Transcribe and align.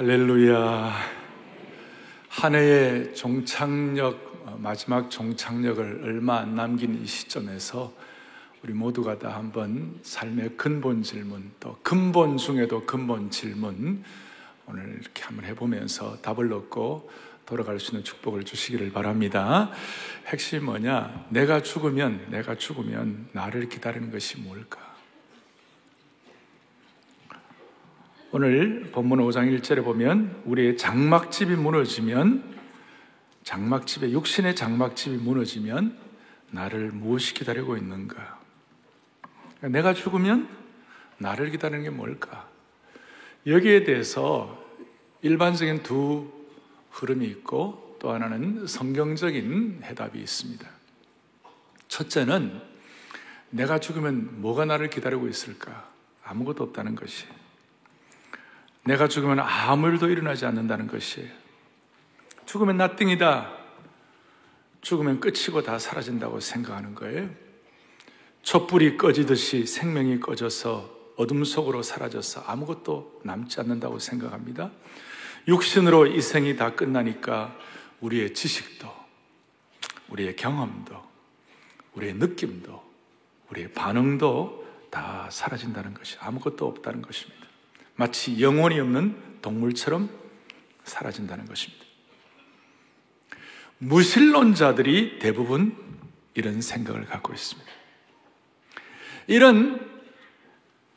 할렐루야. 0.00 0.94
한 2.30 2.54
해의 2.54 3.14
종착역, 3.14 4.44
어, 4.46 4.58
마지막 4.58 5.10
종착역을 5.10 6.00
얼마 6.04 6.38
안 6.38 6.54
남긴 6.54 7.02
이 7.02 7.06
시점에서 7.06 7.92
우리 8.62 8.72
모두가 8.72 9.18
다 9.18 9.36
한번 9.36 9.98
삶의 10.02 10.56
근본 10.56 11.02
질문, 11.02 11.50
또 11.60 11.78
근본 11.82 12.38
중에도 12.38 12.86
근본 12.86 13.30
질문, 13.30 14.02
오늘 14.64 15.00
이렇게 15.02 15.22
한번 15.22 15.44
해보면서 15.44 16.22
답을 16.22 16.50
얻고 16.50 17.10
돌아갈 17.44 17.78
수 17.78 17.90
있는 17.90 18.02
축복을 18.02 18.44
주시기를 18.44 18.92
바랍니다. 18.92 19.70
핵심이 20.28 20.64
뭐냐? 20.64 21.26
내가 21.28 21.62
죽으면, 21.62 22.24
내가 22.30 22.54
죽으면 22.54 23.28
나를 23.32 23.68
기다리는 23.68 24.10
것이 24.10 24.40
뭘까? 24.40 24.89
오늘 28.32 28.88
본문 28.92 29.18
5장 29.18 29.58
1절에 29.58 29.82
보면 29.82 30.42
우리의 30.44 30.76
장막집이 30.76 31.56
무너지면 31.56 32.44
장막집의 33.42 34.12
육신의 34.12 34.54
장막집이 34.54 35.16
무너지면 35.16 35.98
나를 36.52 36.92
무엇이 36.92 37.34
기다리고 37.34 37.76
있는가? 37.76 38.38
내가 39.62 39.94
죽으면 39.94 40.48
나를 41.18 41.50
기다리는 41.50 41.82
게 41.82 41.90
뭘까? 41.90 42.48
여기에 43.48 43.82
대해서 43.82 44.64
일반적인 45.22 45.82
두 45.82 46.30
흐름이 46.92 47.26
있고 47.26 47.96
또 47.98 48.12
하나는 48.12 48.64
성경적인 48.64 49.80
해답이 49.82 50.20
있습니다. 50.20 50.68
첫째는 51.88 52.62
내가 53.50 53.80
죽으면 53.80 54.40
뭐가 54.40 54.66
나를 54.66 54.88
기다리고 54.88 55.26
있을까? 55.26 55.90
아무것도 56.22 56.62
없다는 56.62 56.94
것이. 56.94 57.39
내가 58.84 59.08
죽으면 59.08 59.40
아무 59.40 59.88
일도 59.88 60.08
일어나지 60.08 60.46
않는다는 60.46 60.86
것이에요. 60.86 61.30
죽으면 62.46 62.76
나띵이다. 62.76 63.52
죽으면 64.80 65.20
끝이고 65.20 65.62
다 65.62 65.78
사라진다고 65.78 66.40
생각하는 66.40 66.94
거예요. 66.94 67.28
촛불이 68.42 68.96
꺼지듯이 68.96 69.66
생명이 69.66 70.20
꺼져서 70.20 70.98
어둠 71.16 71.44
속으로 71.44 71.82
사라져서 71.82 72.44
아무것도 72.46 73.20
남지 73.24 73.60
않는다고 73.60 73.98
생각합니다. 73.98 74.70
육신으로 75.46 76.06
이 76.06 76.20
생이 76.22 76.56
다 76.56 76.74
끝나니까 76.74 77.56
우리의 78.00 78.32
지식도, 78.32 78.88
우리의 80.08 80.36
경험도, 80.36 80.96
우리의 81.94 82.14
느낌도, 82.14 82.82
우리의 83.50 83.72
반응도 83.72 84.66
다 84.90 85.28
사라진다는 85.30 85.92
것이 85.92 86.16
아무것도 86.20 86.66
없다는 86.66 87.02
것입니다. 87.02 87.39
마치 88.00 88.40
영혼이 88.40 88.80
없는 88.80 89.14
동물처럼 89.42 90.08
사라진다는 90.84 91.44
것입니다. 91.44 91.84
무신론자들이 93.76 95.18
대부분 95.18 95.76
이런 96.32 96.62
생각을 96.62 97.04
갖고 97.04 97.34
있습니다. 97.34 97.70
이런 99.26 99.86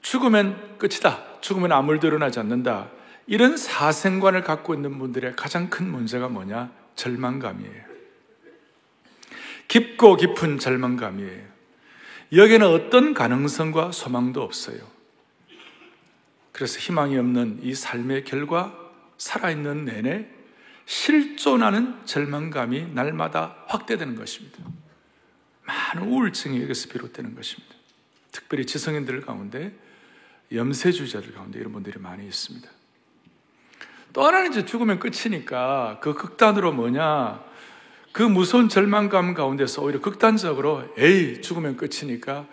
죽으면 0.02 0.78
끝이다. 0.78 1.42
죽으면 1.42 1.74
아무 1.74 1.92
일도 1.92 2.08
일어나지 2.08 2.40
않는다. 2.40 2.90
이런 3.28 3.58
사생관을 3.58 4.46
갖고 4.46 4.74
있는 4.74 4.98
분들의 4.98 5.36
가장 5.36 5.70
큰 5.70 5.92
문제가 5.92 6.30
뭐냐? 6.30 6.72
절망감이에요. 6.96 7.84
깊고 9.68 10.16
깊은 10.16 10.58
절망감이에요. 10.58 11.48
여기는 12.32 12.66
어떤 12.66 13.14
가능성과 13.14 13.92
소망도 13.92 14.42
없어요. 14.42 14.93
그래서 16.54 16.80
희망이 16.80 17.18
없는 17.18 17.60
이 17.64 17.74
삶의 17.76 18.24
결과 18.24 18.80
살아있는 19.18 19.86
내내 19.86 20.30
실존하는 20.86 22.06
절망감이 22.06 22.94
날마다 22.94 23.58
확대되는 23.68 24.16
것입니다. 24.16 24.60
많은 25.66 26.08
우울증이 26.08 26.62
여기서 26.62 26.90
비롯되는 26.90 27.36
것입니다. 27.36 27.76
특별히 28.32 28.66
지성인들 28.66 29.22
가운데 29.22 29.74
염세주자들 30.52 31.34
가운데 31.34 31.60
이런 31.60 31.74
분들이 31.74 32.00
많이 32.00 32.26
있습니다. 32.26 32.70
또 34.12 34.24
하나는 34.24 34.52
이제 34.52 34.64
죽으면 34.64 35.00
끝이니까 35.00 36.00
그 36.02 36.14
극단으로 36.14 36.72
뭐냐 36.72 37.44
그 38.12 38.22
무서운 38.22 38.70
절망감 38.70 39.34
가운데서 39.34 39.82
오히려 39.82 40.00
극단적으로 40.00 40.94
에이 40.98 41.42
죽으면 41.42 41.78
끝이니까 41.78 42.46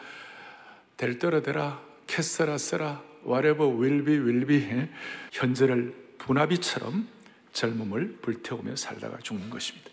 될 0.96 1.18
되라 1.18 1.82
캐서라 2.06 2.56
써라 2.56 3.09
whatever 3.26 3.66
will 3.68 4.04
be, 4.04 4.18
will 4.18 4.46
be 4.46 4.88
현재를 5.32 5.94
분화비처럼 6.18 7.08
젊음을 7.52 8.18
불태우며 8.22 8.76
살다가 8.76 9.18
죽는 9.18 9.50
것입니다. 9.50 9.90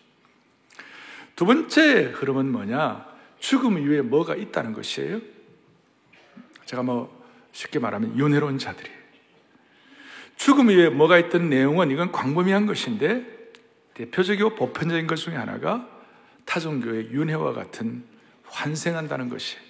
두 1.36 1.46
번째 1.46 2.04
흐름은 2.16 2.52
뭐냐? 2.52 3.06
죽음 3.40 3.78
이후에 3.78 4.02
뭐가 4.02 4.36
있다는 4.36 4.74
것이에요. 4.74 5.22
제가 6.66 6.84
뭐 6.84 7.26
쉽게 7.52 7.80
말하면 7.80 8.18
윤회로운 8.18 8.58
자들이에요. 8.58 8.98
죽음 10.36 10.70
이후에 10.70 10.90
뭐가 10.90 11.18
있던 11.20 11.50
내용은 11.50 11.92
이건 11.92 12.12
광범위한 12.12 12.66
것인데 12.66 13.26
대표적이고 13.94 14.56
보편적인 14.56 15.08
것 15.08 15.16
중에 15.16 15.36
하나가 15.36 15.88
타종교의 16.46 17.12
윤회와 17.12 17.54
같은 17.54 18.04
환생한다는 18.46 19.30
것이에요. 19.30 19.66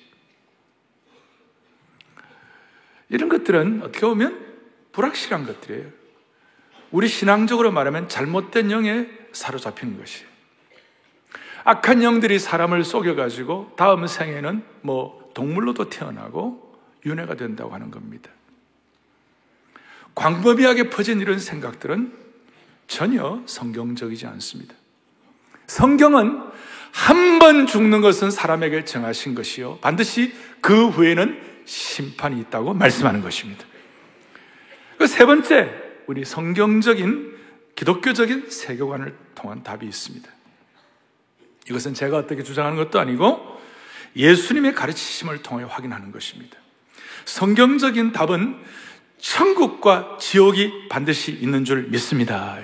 이런 3.09 3.29
것들은 3.29 3.81
어떻게 3.83 4.01
보면 4.01 4.45
불확실한 4.91 5.45
것들이에요. 5.45 5.85
우리 6.91 7.07
신앙적으로 7.07 7.71
말하면 7.71 8.09
잘못된 8.09 8.71
영에 8.71 9.09
사로잡히는 9.33 9.97
것이에요. 9.97 10.27
악한 11.63 12.01
영들이 12.01 12.39
사람을 12.39 12.83
속여가지고 12.83 13.73
다음 13.75 14.07
생에는 14.07 14.63
뭐 14.81 15.31
동물로도 15.33 15.89
태어나고 15.89 16.75
윤회가 17.05 17.35
된다고 17.35 17.73
하는 17.73 17.91
겁니다. 17.91 18.31
광범위하게 20.15 20.89
퍼진 20.89 21.19
이런 21.19 21.39
생각들은 21.39 22.13
전혀 22.87 23.43
성경적이지 23.45 24.25
않습니다. 24.27 24.73
성경은 25.67 26.41
한 26.91 27.37
번 27.37 27.67
죽는 27.67 28.01
것은 28.01 28.31
사람에게 28.31 28.83
정하신 28.83 29.35
것이요. 29.35 29.77
반드시 29.79 30.33
그 30.59 30.87
후에는 30.87 31.39
심판이 31.67 32.39
있다고 32.41 32.73
말씀하는 32.73 33.21
것입니다. 33.21 33.65
그세 34.97 35.25
번째, 35.25 35.69
우리 36.07 36.25
성경적인 36.25 37.37
기독교적인 37.75 38.49
세계관을 38.49 39.15
통한 39.35 39.61
답이 39.61 39.85
있습니다. 39.85 40.27
이것은 41.69 41.93
제가 41.93 42.17
어떻게 42.17 42.41
주장하는 42.41 42.77
것도 42.77 42.99
아니고 42.99 43.59
예수님의 44.15 44.73
가르치심을 44.73 45.43
통해 45.43 45.65
확인하는 45.67 46.11
것입니다. 46.11 46.57
성경적인 47.25 48.13
답은 48.13 48.57
천국과 49.19 50.17
지옥이 50.19 50.87
반드시 50.87 51.31
있는 51.33 51.65
줄 51.65 51.83
믿습니다. 51.89 52.57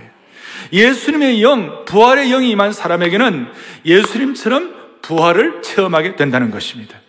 예수님의 0.71 1.43
영, 1.43 1.83
부활의 1.85 2.29
영이 2.29 2.49
임한 2.51 2.71
사람에게는 2.71 3.51
예수님처럼 3.85 5.01
부활을 5.01 5.61
체험하게 5.61 6.15
된다는 6.15 6.49
것입니다. 6.49 7.02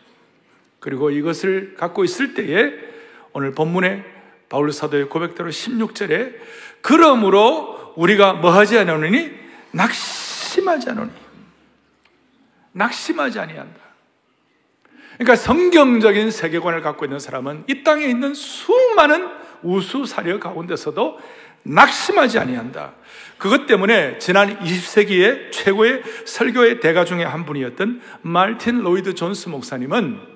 그리고 0.84 1.08
이것을 1.08 1.76
갖고 1.78 2.04
있을 2.04 2.34
때에 2.34 2.74
오늘 3.32 3.52
본문에 3.52 4.04
바울 4.50 4.70
사도의 4.70 5.08
고백대로 5.08 5.48
16절에 5.48 6.34
그러므로 6.82 7.94
우리가 7.96 8.34
뭐 8.34 8.50
하지 8.50 8.78
않으니 8.78 9.32
낙심하지 9.70 10.90
않으니 10.90 11.10
낙심하지 12.72 13.38
아니한다. 13.38 13.80
그러니까 15.14 15.36
성경적인 15.36 16.30
세계관을 16.30 16.82
갖고 16.82 17.06
있는 17.06 17.18
사람은 17.18 17.64
이 17.66 17.82
땅에 17.82 18.04
있는 18.04 18.34
수많은 18.34 19.30
우수 19.62 20.04
사려 20.04 20.38
가운데서도 20.38 21.18
낙심하지 21.62 22.38
아니한다. 22.38 22.92
그것 23.38 23.64
때문에 23.64 24.18
지난 24.18 24.58
20세기의 24.58 25.50
최고의 25.50 26.02
설교의 26.26 26.80
대가 26.80 27.06
중에 27.06 27.24
한 27.24 27.46
분이었던 27.46 28.02
말틴 28.20 28.82
로이드 28.82 29.14
존스 29.14 29.48
목사님은 29.48 30.33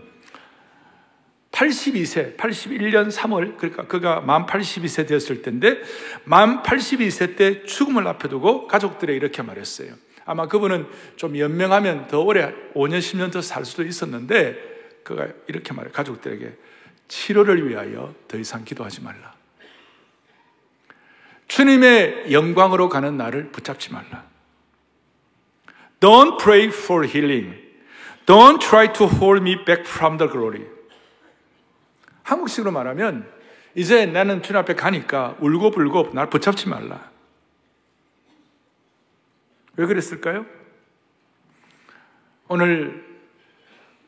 82세, 1.53 2.37
81년 2.37 3.11
3월, 3.11 3.56
그러니까 3.56 3.87
그가 3.87 4.21
만 4.21 4.47
82세 4.47 5.06
되었을 5.06 5.43
때인데, 5.43 5.81
만 6.25 6.62
82세 6.62 7.37
때 7.37 7.65
죽음을 7.65 8.06
앞에 8.06 8.29
두고 8.29 8.67
가족들에 8.67 9.15
이렇게 9.15 9.43
말했어요. 9.43 9.95
아마 10.25 10.47
그분은 10.47 10.87
좀 11.17 11.39
연명하면 11.39 12.06
더 12.06 12.21
오래, 12.21 12.53
5년, 12.75 12.99
10년 12.99 13.33
더 13.33 13.41
살 13.41 13.65
수도 13.65 13.83
있었는데, 13.83 14.56
그가 15.03 15.27
이렇게 15.47 15.73
말해 15.73 15.91
가족들에게 15.91 16.53
치료를 17.09 17.67
위하여 17.67 18.15
더 18.29 18.39
이상 18.39 18.65
기도하지 18.65 19.01
말라. 19.01 19.33
주님의 21.49 22.31
영광으로 22.31 22.91
가는 22.91 23.17
나를 23.17 23.51
붙잡지 23.51 23.91
말라. 23.91 24.25
Don't 25.99 26.39
pray 26.39 26.67
for 26.67 27.06
healing. 27.06 27.56
Don't 28.27 28.61
try 28.61 28.93
to 28.93 29.06
hold 29.06 29.41
me 29.41 29.56
back 29.65 29.87
from 29.87 30.19
the 30.19 30.31
glory. 30.31 30.67
한국식으로 32.29 32.71
말하면 32.71 33.27
이제 33.75 34.05
나는 34.05 34.43
주님 34.43 34.59
앞에 34.61 34.75
가니까 34.75 35.37
울고 35.41 35.71
불고 35.71 36.11
날 36.13 36.29
붙잡지 36.29 36.69
말라. 36.69 37.11
왜 39.77 39.87
그랬을까요? 39.87 40.45
오늘 42.49 43.05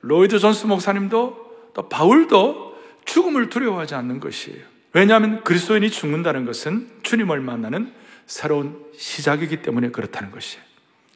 로이드 0.03 0.39
존스 0.39 0.67
목사님도 0.67 1.71
또 1.73 1.89
바울도 1.89 2.79
죽음을 3.05 3.49
두려워하지 3.49 3.95
않는 3.95 4.21
것이에요. 4.21 4.65
왜냐하면 4.93 5.43
그리스도인이 5.45 5.91
죽는다는 5.91 6.45
것은 6.45 6.91
주님을 7.03 7.41
만나는 7.41 7.95
새로운 8.27 8.85
시작이기 8.97 9.63
때문에 9.63 9.91
그렇다는 9.91 10.31
것이에요. 10.31 10.70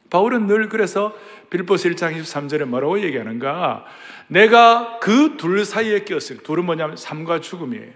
바울은 0.09 0.47
늘 0.47 0.69
그래서 0.69 1.13
빌보스 1.49 1.89
1장 1.89 2.19
23절에 2.19 2.65
뭐라고 2.65 3.01
얘기하는가? 3.01 3.85
내가 4.27 4.99
그 4.99 5.37
둘 5.37 5.65
사이에 5.65 6.03
끼었을 6.03 6.37
둘은 6.37 6.65
뭐냐면 6.65 6.97
삶과 6.97 7.41
죽음이에요. 7.41 7.91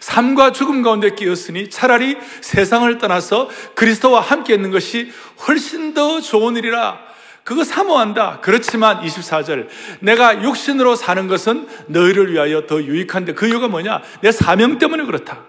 삶과 0.00 0.52
죽음 0.52 0.82
가운데 0.82 1.14
끼었으니 1.14 1.70
차라리 1.70 2.18
세상을 2.42 2.98
떠나서 2.98 3.48
그리스도와 3.74 4.20
함께 4.20 4.54
있는 4.54 4.70
것이 4.70 5.10
훨씬 5.48 5.94
더 5.94 6.20
좋은 6.20 6.56
일이라 6.56 7.00
그거 7.42 7.64
사모한다. 7.64 8.40
그렇지만 8.40 9.00
24절 9.00 9.68
내가 10.00 10.42
육신으로 10.42 10.96
사는 10.96 11.26
것은 11.26 11.68
너희를 11.88 12.32
위하여 12.32 12.66
더 12.66 12.82
유익한데 12.82 13.34
그 13.34 13.46
이유가 13.46 13.68
뭐냐? 13.68 14.02
내 14.20 14.32
사명 14.32 14.78
때문에 14.78 15.04
그렇다. 15.04 15.44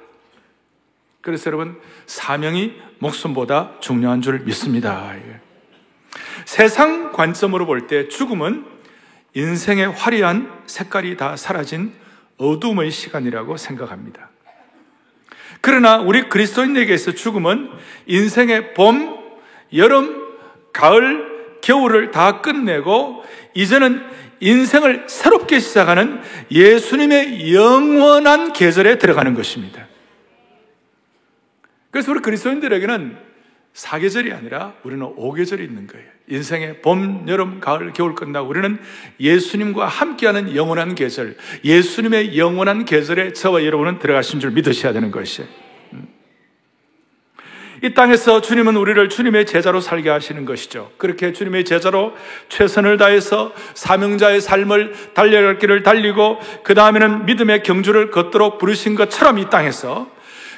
그래서 1.21 1.47
여러분 1.47 1.79
사명이 2.05 2.73
목숨보다 2.99 3.73
중요한 3.79 4.21
줄 4.21 4.39
믿습니다. 4.39 5.13
예. 5.15 5.39
세상 6.45 7.11
관점으로 7.11 7.65
볼 7.65 7.87
때 7.87 8.07
죽음은 8.07 8.65
인생의 9.33 9.91
화려한 9.91 10.63
색깔이 10.65 11.17
다 11.17 11.35
사라진 11.35 11.93
어둠의 12.37 12.91
시간이라고 12.91 13.57
생각합니다. 13.57 14.29
그러나 15.61 15.97
우리 15.97 16.29
그리스도인에게서 16.29 17.13
죽음은 17.13 17.71
인생의 18.05 18.73
봄, 18.73 19.17
여름, 19.73 20.23
가을, 20.71 21.59
겨울을 21.61 22.11
다 22.11 22.41
끝내고 22.41 23.23
이제는 23.55 24.05
인생을 24.39 25.05
새롭게 25.09 25.59
시작하는 25.59 26.21
예수님의 26.51 27.53
영원한 27.53 28.53
계절에 28.53 28.99
들어가는 28.99 29.33
것입니다. 29.33 29.87
그래서 31.95 32.11
우리 32.11 32.19
그리스도인들에게는 32.19 33.15
사계절이 33.71 34.33
아니라 34.33 34.73
우리는 34.83 35.01
오계절이 35.15 35.63
있는 35.63 35.87
거예요. 35.87 36.05
인생의 36.27 36.81
봄, 36.81 37.23
여름, 37.29 37.61
가을, 37.61 37.93
겨울 37.93 38.15
끝나고 38.15 38.49
우리는 38.49 38.79
예수님과 39.17 39.87
함께하는 39.87 40.57
영원한 40.57 40.93
계절, 40.93 41.37
예수님의 41.63 42.37
영원한 42.37 42.83
계절에 42.83 43.31
저와 43.31 43.63
여러분은 43.63 43.99
들어가신 43.99 44.41
줄 44.41 44.51
믿으셔야 44.51 44.91
되는 44.91 45.09
것이에요. 45.09 45.47
이 47.81 47.93
땅에서 47.93 48.41
주님은 48.41 48.75
우리를 48.75 49.07
주님의 49.07 49.45
제자로 49.45 49.79
살게 49.79 50.09
하시는 50.09 50.43
것이죠. 50.43 50.91
그렇게 50.97 51.31
주님의 51.31 51.63
제자로 51.63 52.13
최선을 52.49 52.97
다해서 52.97 53.53
사명자의 53.73 54.41
삶을 54.41 55.13
달려갈 55.13 55.59
길을 55.59 55.83
달리고 55.83 56.39
그 56.65 56.73
다음에는 56.73 57.25
믿음의 57.25 57.63
경주를 57.63 58.11
걷도록 58.11 58.57
부르신 58.57 58.95
것처럼 58.95 59.39
이 59.39 59.49
땅에서 59.49 60.13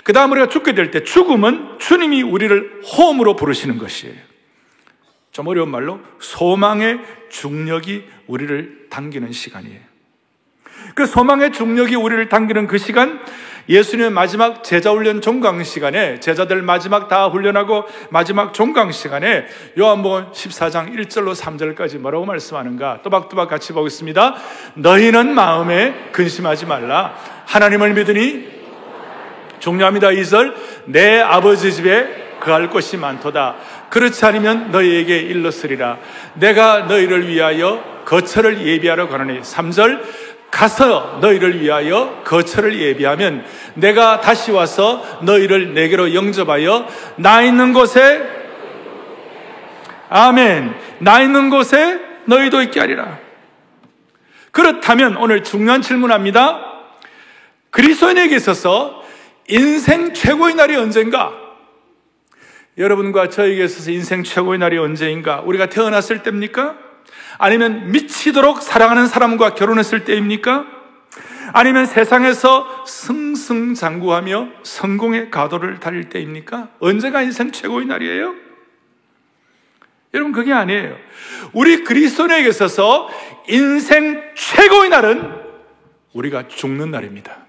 그 0.08 0.14
다음 0.14 0.32
우리가 0.32 0.48
죽게 0.48 0.74
될 0.74 0.90
때 0.90 1.04
죽음은 1.04 1.80
주님이 1.80 2.22
우리를 2.22 2.82
홈으로 2.98 3.36
부르시는 3.36 3.78
것이에요. 3.78 4.16
좀 5.34 5.48
어려운 5.48 5.70
말로 5.70 6.00
소망의 6.20 7.00
중력이 7.30 8.06
우리를 8.28 8.88
당기는 8.90 9.34
시간이에요. 9.34 9.82
그 10.96 11.06
소망의 11.06 11.52
중력이 11.52 11.96
우리를 11.96 12.30
당기는 12.30 12.68
그 12.68 12.78
시간 12.78 13.20
예수님의 13.68 14.12
마지막 14.12 14.64
제자 14.64 14.92
훈련 14.92 15.20
종강 15.20 15.62
시간에 15.66 16.22
제자들 16.22 16.62
마지막 16.62 17.10
다 17.10 17.28
훈련하고 17.28 17.84
마지막 18.10 18.54
종강 18.54 18.94
시간에 18.94 19.46
요한복음 19.78 20.32
14장 20.32 20.96
1절로 20.96 21.36
3절까지 21.36 21.98
뭐라고 21.98 22.26
말씀하는가 22.26 23.02
또박또박 23.02 23.50
같이 23.50 23.74
보겠습니다. 23.74 24.38
너희는 24.76 25.36
마음에 25.36 26.12
근심하지 26.14 26.66
말라. 26.66 27.14
하나님을 27.46 27.94
믿으니 27.94 28.57
중요합니다. 29.60 30.10
2절 30.10 30.54
내 30.86 31.20
아버지 31.20 31.72
집에 31.74 32.28
그할 32.40 32.70
것이 32.70 32.98
많도다. 32.98 33.56
그렇지 33.90 34.26
않으면 34.26 34.72
너희에게 34.72 35.18
일렀으리라. 35.18 35.98
내가 36.36 36.82
너희를 36.82 37.28
위하여 37.28 37.84
거처를 38.06 38.66
예비하러 38.66 39.10
가노니 39.10 39.42
3절 39.42 40.02
가서 40.50 41.20
너희를 41.22 41.62
위하여 41.62 42.22
거처를 42.24 42.80
예비하면 42.80 43.44
내가 43.76 44.22
다시 44.22 44.52
와서 44.52 45.04
너희를 45.22 45.74
내게로 45.74 46.14
영접하여 46.16 46.88
나 47.18 47.42
있는 47.42 47.74
곳에 47.74 48.26
아멘 50.10 50.74
나 51.00 51.22
있는 51.22 51.50
곳에 51.50 52.00
너희도 52.26 52.62
있게 52.62 52.80
하리라 52.80 53.20
그렇다면 54.52 55.18
오늘 55.18 55.44
중요한 55.44 55.82
질문합니다 55.82 56.62
그리스도인에게 57.70 58.38
있어서 58.38 58.97
인생 59.48 60.14
최고의 60.14 60.56
날이 60.56 60.76
언젠가? 60.76 61.34
여러분과 62.78 63.30
저에게 63.30 63.64
있어서 63.64 63.92
인생 63.92 64.24
최고의 64.24 64.60
날이 64.60 64.78
언제인가? 64.78 65.42
우리가 65.42 65.68
태어났을 65.68 66.22
때입니까? 66.22 66.78
아니면 67.38 67.92
미치도록 67.92 68.62
사랑하는 68.62 69.08
사람과 69.08 69.56
결혼했을 69.56 70.04
때입니까? 70.04 70.66
아니면 71.54 71.86
세상에서 71.86 72.86
승승장구하며 72.86 74.50
성공의 74.64 75.32
가도를 75.32 75.80
달릴 75.80 76.10
때입니까? 76.10 76.70
언제가 76.80 77.22
인생 77.22 77.52
최고의 77.52 77.88
날이에요? 77.88 78.36
여러분, 80.14 80.34
그게 80.34 80.52
아니에요. 80.52 80.98
우리 81.54 81.84
그리스도인에게 81.84 82.50
있어서 82.50 83.10
인생 83.48 84.22
최고의 84.36 84.90
날은 84.90 85.32
우리가 86.14 86.48
죽는 86.48 86.92
날입니다. 86.92 87.47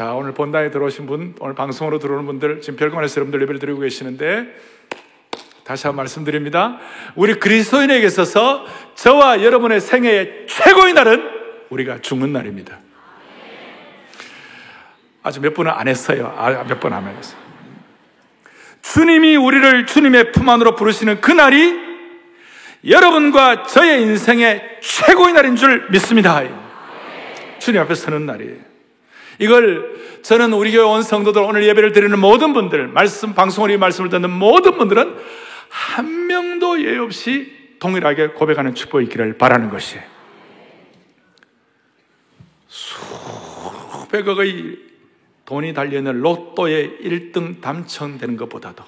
자, 0.00 0.14
오늘 0.14 0.32
본당에 0.32 0.70
들어오신 0.70 1.04
분, 1.04 1.34
오늘 1.40 1.54
방송으로 1.54 1.98
들어오는 1.98 2.24
분들, 2.24 2.62
지금 2.62 2.78
별관에서 2.78 3.16
여러분들 3.16 3.42
예배를 3.42 3.60
드리고 3.60 3.80
계시는데, 3.80 4.46
다시 5.62 5.86
한번 5.86 6.04
말씀드립니다. 6.04 6.78
우리 7.16 7.34
그리스도인에게 7.34 8.06
있어서 8.06 8.64
저와 8.94 9.42
여러분의 9.42 9.78
생애의 9.82 10.46
최고의 10.48 10.94
날은 10.94 11.22
우리가 11.68 11.98
죽는 12.00 12.32
날입니다. 12.32 12.78
아주 15.22 15.42
몇 15.42 15.52
번은 15.52 15.70
안 15.70 15.86
했어요. 15.86 16.34
아, 16.34 16.64
몇번 16.64 16.94
하면 16.94 17.14
했어요. 17.14 17.38
주님이 18.80 19.36
우리를 19.36 19.84
주님의 19.84 20.32
품 20.32 20.48
안으로 20.48 20.76
부르시는 20.76 21.20
그 21.20 21.30
날이 21.30 21.78
여러분과 22.88 23.64
저의 23.64 24.00
인생의 24.00 24.78
최고의 24.80 25.34
날인 25.34 25.56
줄 25.56 25.88
믿습니다. 25.90 26.42
주님 27.58 27.82
앞에 27.82 27.94
서는 27.94 28.24
날이에요. 28.24 28.69
이걸 29.40 30.20
저는 30.22 30.52
우리 30.52 30.70
교회 30.70 30.82
온 30.82 31.02
성도들 31.02 31.42
오늘 31.42 31.64
예배를 31.64 31.92
드리는 31.92 32.16
모든 32.18 32.52
분들, 32.52 32.88
말씀, 32.88 33.34
방송을 33.34 33.70
이 33.70 33.78
말씀을 33.78 34.10
듣는 34.10 34.30
모든 34.30 34.76
분들은 34.76 35.16
한 35.70 36.26
명도 36.26 36.84
예 36.84 36.98
없이 36.98 37.50
동일하게 37.78 38.28
고백하는 38.28 38.74
축복이 38.74 39.04
있기를 39.06 39.38
바라는 39.38 39.70
것이에요. 39.70 40.04
수백억의 44.10 44.78
돈이 45.46 45.72
달려있는 45.72 46.20
로또의 46.20 46.98
1등 47.02 47.62
당첨되는 47.62 48.36
것보다도 48.36 48.84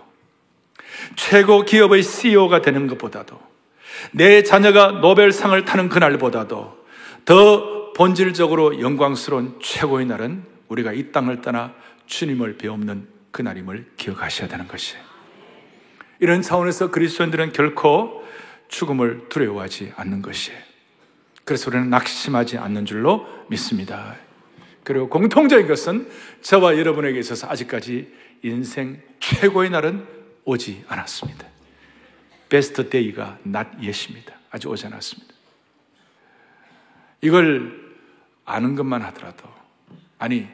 최고 1.17 1.65
기업의 1.65 2.03
CEO가 2.03 2.61
되는 2.61 2.87
것보다도 2.89 3.41
내 4.11 4.43
자녀가 4.43 4.89
노벨상을 4.93 5.65
타는 5.65 5.89
그날보다도 5.89 6.85
더 7.25 7.82
본질적으로 7.97 8.81
영광스러운 8.81 9.59
최고의 9.61 10.07
날은 10.07 10.45
우리가 10.69 10.93
이 10.93 11.13
땅을 11.13 11.43
떠나 11.43 11.75
주님을 12.07 12.57
배움는 12.57 13.09
그날임을 13.31 13.93
기억하셔야 13.97 14.49
되는 14.49 14.67
것이에요. 14.69 15.03
이런 16.21 16.41
차원에서 16.41 16.91
그리스도인들은 16.91 17.53
결코 17.53 18.23
죽음을 18.69 19.29
두려워하지 19.29 19.93
않는 19.97 20.23
것이에요. 20.23 20.59
그래서 21.45 21.71
우리는 21.71 21.91
낙심하지 21.91 22.59
않는 22.59 22.87
줄로 22.87 23.27
믿습니다. 23.49 24.17
그리고 24.85 25.09
공통적인 25.09 25.67
것은 25.67 26.09
저와 26.41 26.79
여러분에게 26.79 27.19
있어서 27.19 27.49
아직까지 27.49 28.13
인생 28.43 29.01
최고의 29.21 29.71
날은 29.71 30.07
오지 30.45 30.85
않았습니다. 30.89 31.47
베스트 32.49 32.89
데이가 32.89 33.39
not 33.47 33.71
yet입니다. 33.79 34.35
아직 34.51 34.69
오지 34.69 34.87
않았습니다. 34.87 35.35
이걸 37.21 37.82
아는 38.53 38.75
것만 38.75 39.03
하더라도, 39.03 39.49
아니, 40.19 40.47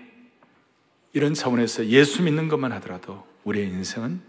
이런 1.12 1.35
차원에서 1.35 1.87
예수 1.87 2.23
믿는 2.23 2.49
것만 2.49 2.71
하더라도 2.73 3.26
우리의 3.45 3.69
인생은 3.69 4.21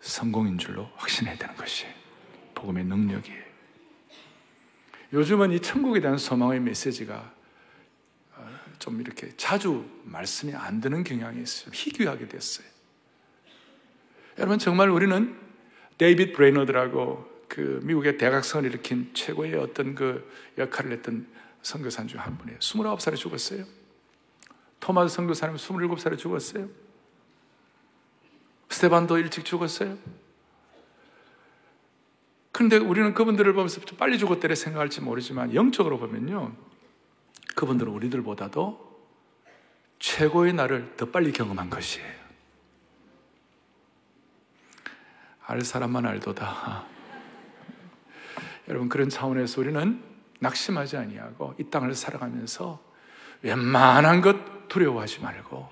성공인 0.00 0.58
줄로 0.58 0.88
확신해야 0.96 1.36
되는 1.36 1.56
것이 1.56 1.86
복음의 2.54 2.84
능력이에요. 2.84 3.42
요즘은 5.12 5.52
이 5.52 5.60
천국에 5.60 6.00
대한 6.00 6.18
소망의 6.18 6.60
메시지가 6.60 7.32
어, 8.36 8.58
좀 8.78 9.00
이렇게 9.00 9.32
자주 9.36 9.88
말씀이 10.04 10.54
안 10.54 10.80
되는 10.80 11.02
경향이 11.02 11.42
있어요. 11.42 11.70
희귀하게 11.72 12.28
됐어요. 12.28 12.66
여러분, 14.38 14.58
정말 14.58 14.90
우리는 14.90 15.36
데이빗 15.98 16.34
브레이너드라고 16.34 17.44
그 17.48 17.80
미국의 17.84 18.18
대각성을 18.18 18.66
일으킨 18.66 19.10
최고의 19.14 19.54
어떤 19.54 19.94
그 19.94 20.30
역할을 20.58 20.92
했던 20.92 21.26
선교사 21.64 22.06
중한 22.06 22.36
분이에요. 22.36 22.58
29살에 22.58 23.16
죽었어요. 23.16 23.64
토마스 24.80 25.14
선교사님 25.14 25.56
27살에 25.56 26.18
죽었어요. 26.18 26.68
스테반도 28.68 29.16
일찍 29.16 29.46
죽었어요. 29.46 29.96
그런데 32.52 32.76
우리는 32.76 33.14
그분들을 33.14 33.52
보면서 33.54 33.80
좀 33.80 33.96
빨리 33.96 34.18
죽었다래 34.18 34.54
생각할지 34.54 35.00
모르지만 35.00 35.54
영적으로 35.54 35.98
보면요. 35.98 36.54
그분들은 37.56 37.90
우리들보다도 37.92 38.94
최고의 39.98 40.52
날을 40.52 40.96
더 40.98 41.06
빨리 41.06 41.32
경험한 41.32 41.70
것이에요. 41.70 42.12
알 45.46 45.62
사람만 45.62 46.04
알도다. 46.04 46.84
여러분 48.68 48.90
그런 48.90 49.08
차원에서 49.08 49.62
우리는 49.62 50.13
낙심하지 50.44 50.96
아니하고 50.96 51.54
이 51.58 51.64
땅을 51.70 51.94
살아가면서 51.94 52.80
웬만한 53.42 54.20
것 54.20 54.68
두려워하지 54.68 55.20
말고 55.20 55.68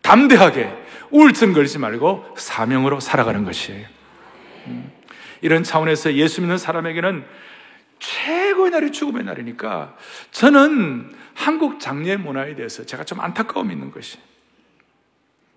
담대하게 0.00 0.84
우울증 1.10 1.52
걸지 1.52 1.78
말고 1.78 2.34
사명으로 2.36 3.00
살아가는 3.00 3.44
것이에요. 3.44 3.86
음. 4.66 4.90
이런 5.40 5.62
차원에서 5.62 6.14
예수 6.14 6.40
믿는 6.40 6.58
사람에게는 6.58 7.24
최고의 7.98 8.70
날이 8.70 8.90
죽음의 8.90 9.24
날이니까 9.24 9.96
저는 10.32 11.14
한국 11.34 11.78
장례 11.78 12.16
문화에 12.16 12.54
대해서 12.56 12.84
제가 12.84 13.04
좀 13.04 13.20
안타까움이 13.20 13.72
있는 13.72 13.90
것이 13.90 14.18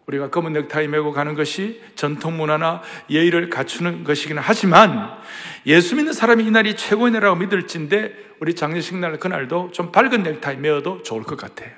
우리가 0.08 0.30
검은 0.30 0.54
넥타이 0.54 0.88
메고 0.88 1.12
가는 1.12 1.34
것이 1.34 1.82
전통 1.96 2.38
문화나 2.38 2.82
예의를 3.10 3.50
갖추는 3.50 4.04
것이기는 4.04 4.42
하지만 4.44 5.18
예수 5.66 5.96
믿는 5.96 6.14
사람이 6.14 6.46
이 6.46 6.52
날이 6.52 6.76
최고의 6.76 7.12
날이라고 7.12 7.38
믿을진데 7.38 8.36
우리 8.40 8.54
장례식 8.54 8.98
날 8.98 9.18
그날도 9.18 9.72
좀 9.72 9.92
밝은 9.92 10.24
넥타이 10.24 10.58
메어도 10.58 11.02
좋을 11.02 11.24
것 11.24 11.38
같아요. 11.38 11.72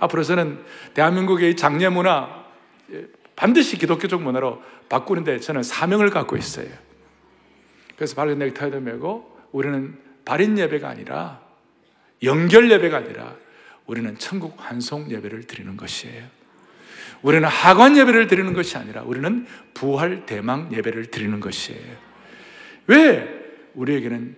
앞으로 0.00 0.24
저는 0.24 0.64
대한민국의 0.94 1.56
장례 1.56 1.88
문화 1.88 2.44
반드시 3.36 3.78
기독교적 3.78 4.22
문화로 4.22 4.62
바꾸는데 4.88 5.40
저는 5.40 5.62
사명을 5.62 6.10
갖고 6.10 6.36
있어요. 6.36 6.68
그래서 7.94 8.14
밝은 8.16 8.38
넥타이도 8.38 8.80
메고 8.80 9.38
우리는 9.52 9.98
발인 10.24 10.58
예배가 10.58 10.88
아니라 10.88 11.40
연결 12.24 12.70
예배가 12.70 12.96
아니라 12.96 13.36
우리는 13.86 14.16
천국 14.18 14.54
환송 14.58 15.10
예배를 15.10 15.44
드리는 15.44 15.76
것이에요. 15.76 16.24
우리는 17.22 17.48
하관 17.48 17.96
예배를 17.96 18.26
드리는 18.26 18.52
것이 18.52 18.76
아니라 18.76 19.02
우리는 19.02 19.46
부활 19.74 20.26
대망 20.26 20.70
예배를 20.72 21.06
드리는 21.06 21.40
것이에요. 21.40 21.96
왜? 22.88 23.28
우리에게는 23.74 24.36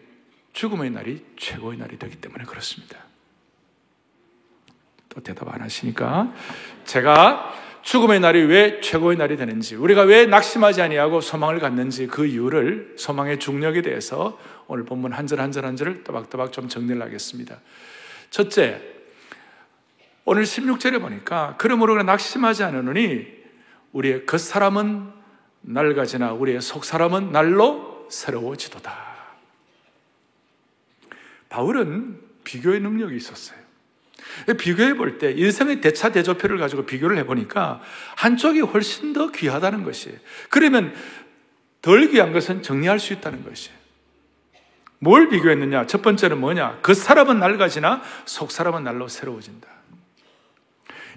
죽음의 0.52 0.90
날이 0.90 1.24
최고의 1.36 1.78
날이 1.78 1.98
되기 1.98 2.16
때문에 2.16 2.44
그렇습니다. 2.44 2.98
또 5.08 5.20
대답 5.20 5.52
안 5.52 5.60
하시니까 5.62 6.32
제가 6.84 7.54
죽음의 7.82 8.20
날이 8.20 8.42
왜 8.42 8.80
최고의 8.80 9.16
날이 9.16 9.36
되는지, 9.36 9.74
우리가 9.76 10.02
왜 10.02 10.26
낙심하지 10.26 10.82
아니하고 10.82 11.20
소망을 11.20 11.58
갖는지 11.58 12.06
그 12.06 12.26
이유를 12.26 12.96
소망의 12.98 13.38
중력에 13.38 13.80
대해서 13.82 14.38
오늘 14.66 14.84
본문 14.84 15.12
한 15.12 15.26
절 15.26 15.40
한 15.40 15.50
절 15.50 15.64
한 15.64 15.76
절을 15.76 16.04
또박또박 16.04 16.52
좀 16.52 16.68
정리를 16.68 17.00
하겠습니다. 17.00 17.60
첫째, 18.30 18.97
오늘 20.28 20.42
16절에 20.42 21.00
보니까 21.00 21.54
그러므로 21.56 22.02
낙심하지 22.02 22.62
않으니 22.62 23.26
우리의 23.92 24.26
겉사람은 24.26 25.10
낡아지나 25.62 26.34
우리의 26.34 26.60
속사람은 26.60 27.32
날로 27.32 28.06
새로워지도다. 28.10 28.94
바울은 31.48 32.20
비교의 32.44 32.80
능력이 32.80 33.16
있었어요. 33.16 33.58
비교해 34.58 34.92
볼 34.92 35.16
때 35.16 35.32
인생의 35.32 35.80
대차 35.80 36.12
대조표를 36.12 36.58
가지고 36.58 36.84
비교를 36.84 37.16
해 37.16 37.24
보니까 37.24 37.80
한쪽이 38.16 38.60
훨씬 38.60 39.14
더 39.14 39.32
귀하다는 39.32 39.82
것이에요. 39.82 40.18
그러면 40.50 40.94
덜 41.80 42.06
귀한 42.10 42.34
것은 42.34 42.62
정리할 42.62 43.00
수 43.00 43.14
있다는 43.14 43.44
것이에요. 43.44 43.78
뭘 44.98 45.30
비교했느냐? 45.30 45.86
첫 45.86 46.02
번째는 46.02 46.38
뭐냐? 46.38 46.80
그 46.82 46.92
사람은 46.92 47.38
낡아지나 47.38 48.02
속 48.26 48.50
사람은 48.50 48.84
날로 48.84 49.08
새로워진다. 49.08 49.77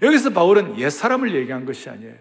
여기서 0.01 0.31
바울은 0.31 0.79
옛 0.79 0.89
사람을 0.89 1.35
얘기한 1.35 1.65
것이 1.65 1.89
아니에요. 1.89 2.13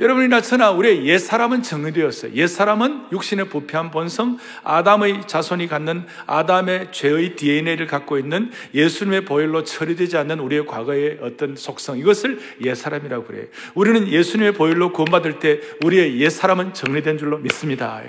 여러분이나 0.00 0.40
저나 0.40 0.70
우리의 0.72 1.06
옛 1.06 1.18
사람은 1.18 1.62
정리되었어요. 1.62 2.32
옛 2.34 2.46
사람은 2.46 3.06
육신의 3.12 3.48
부패한 3.48 3.90
본성, 3.90 4.38
아담의 4.64 5.26
자손이 5.26 5.68
갖는 5.68 6.06
아담의 6.26 6.92
죄의 6.92 7.36
DNA를 7.36 7.86
갖고 7.86 8.18
있는 8.18 8.50
예수님의 8.74 9.24
보혈로 9.24 9.64
처리되지 9.64 10.16
않는 10.18 10.40
우리의 10.40 10.66
과거의 10.66 11.18
어떤 11.20 11.56
속성, 11.56 11.98
이것을 11.98 12.40
옛 12.64 12.74
사람이라고 12.74 13.24
그래요. 13.24 13.46
우리는 13.74 14.08
예수님의 14.08 14.54
보혈로 14.54 14.92
구원받을 14.92 15.38
때 15.38 15.60
우리의 15.84 16.20
옛 16.20 16.30
사람은 16.30 16.74
정리된 16.74 17.18
줄로 17.18 17.38
믿습니다. 17.38 18.02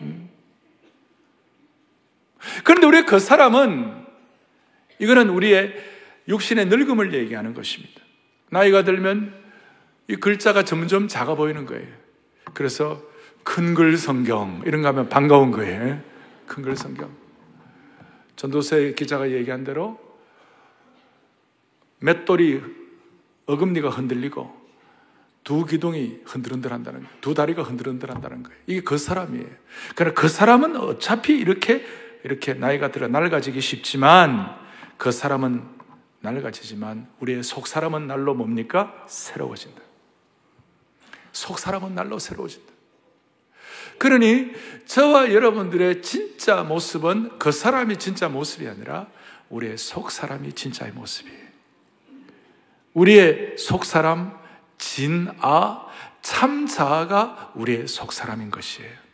음. 0.00 0.28
그런데 2.64 2.86
우리의 2.86 3.06
그 3.06 3.18
사람은 3.18 4.06
이거는 4.98 5.28
우리의 5.28 5.74
육신의 6.28 6.66
늙음을 6.66 7.14
얘기하는 7.14 7.54
것입니다. 7.54 8.07
나이가 8.50 8.84
들면 8.84 9.34
이 10.08 10.16
글자가 10.16 10.64
점점 10.64 11.08
작아 11.08 11.34
보이는 11.34 11.66
거예요. 11.66 11.86
그래서 12.54 13.02
큰 13.44 13.74
글 13.74 13.96
성경 13.96 14.62
이런 14.66 14.82
거 14.82 14.88
하면 14.88 15.08
반가운 15.08 15.50
거예요. 15.50 16.00
큰 16.46 16.62
글 16.62 16.76
성경. 16.76 17.10
전도세 18.36 18.94
기자가 18.94 19.30
얘기한 19.30 19.64
대로 19.64 19.98
맷돌이 22.00 22.62
어금니가 23.46 23.90
흔들리고 23.90 24.56
두 25.42 25.64
기둥이 25.64 26.20
흔들흔들 26.24 26.72
한다는 26.72 27.00
거예요. 27.00 27.16
두 27.20 27.34
다리가 27.34 27.62
흔들흔들 27.62 28.10
한다는 28.10 28.42
거예요. 28.42 28.58
이게 28.66 28.80
그 28.82 28.98
사람이에요. 28.98 29.46
그러나 29.94 30.14
그 30.14 30.28
사람은 30.28 30.76
어차피 30.76 31.36
이렇게 31.36 31.84
이렇게 32.24 32.54
나이가 32.54 32.90
들어 32.92 33.08
낡아지기 33.08 33.60
쉽지만 33.60 34.54
그 34.98 35.10
사람은 35.10 35.77
낡아지지만 36.20 37.08
우리의 37.20 37.42
속 37.42 37.66
사람은 37.66 38.06
날로 38.06 38.34
뭡니까? 38.34 39.04
새로워진다. 39.06 39.82
속 41.32 41.58
사람은 41.58 41.94
날로 41.94 42.18
새로워진다. 42.18 42.72
그러니 43.98 44.52
저와 44.86 45.32
여러분들의 45.32 46.02
진짜 46.02 46.62
모습은 46.62 47.38
그 47.38 47.52
사람이 47.52 47.96
진짜 47.98 48.28
모습이 48.28 48.68
아니라 48.68 49.08
우리의 49.50 49.76
속 49.76 50.10
사람이 50.10 50.52
진짜의 50.52 50.92
모습이에요. 50.92 51.48
우리의 52.94 53.56
속 53.58 53.84
사람, 53.84 54.38
진아, 54.78 55.86
참자가 56.22 57.52
우리의 57.54 57.88
속 57.88 58.12
사람인 58.12 58.50
것이에요. 58.50 59.07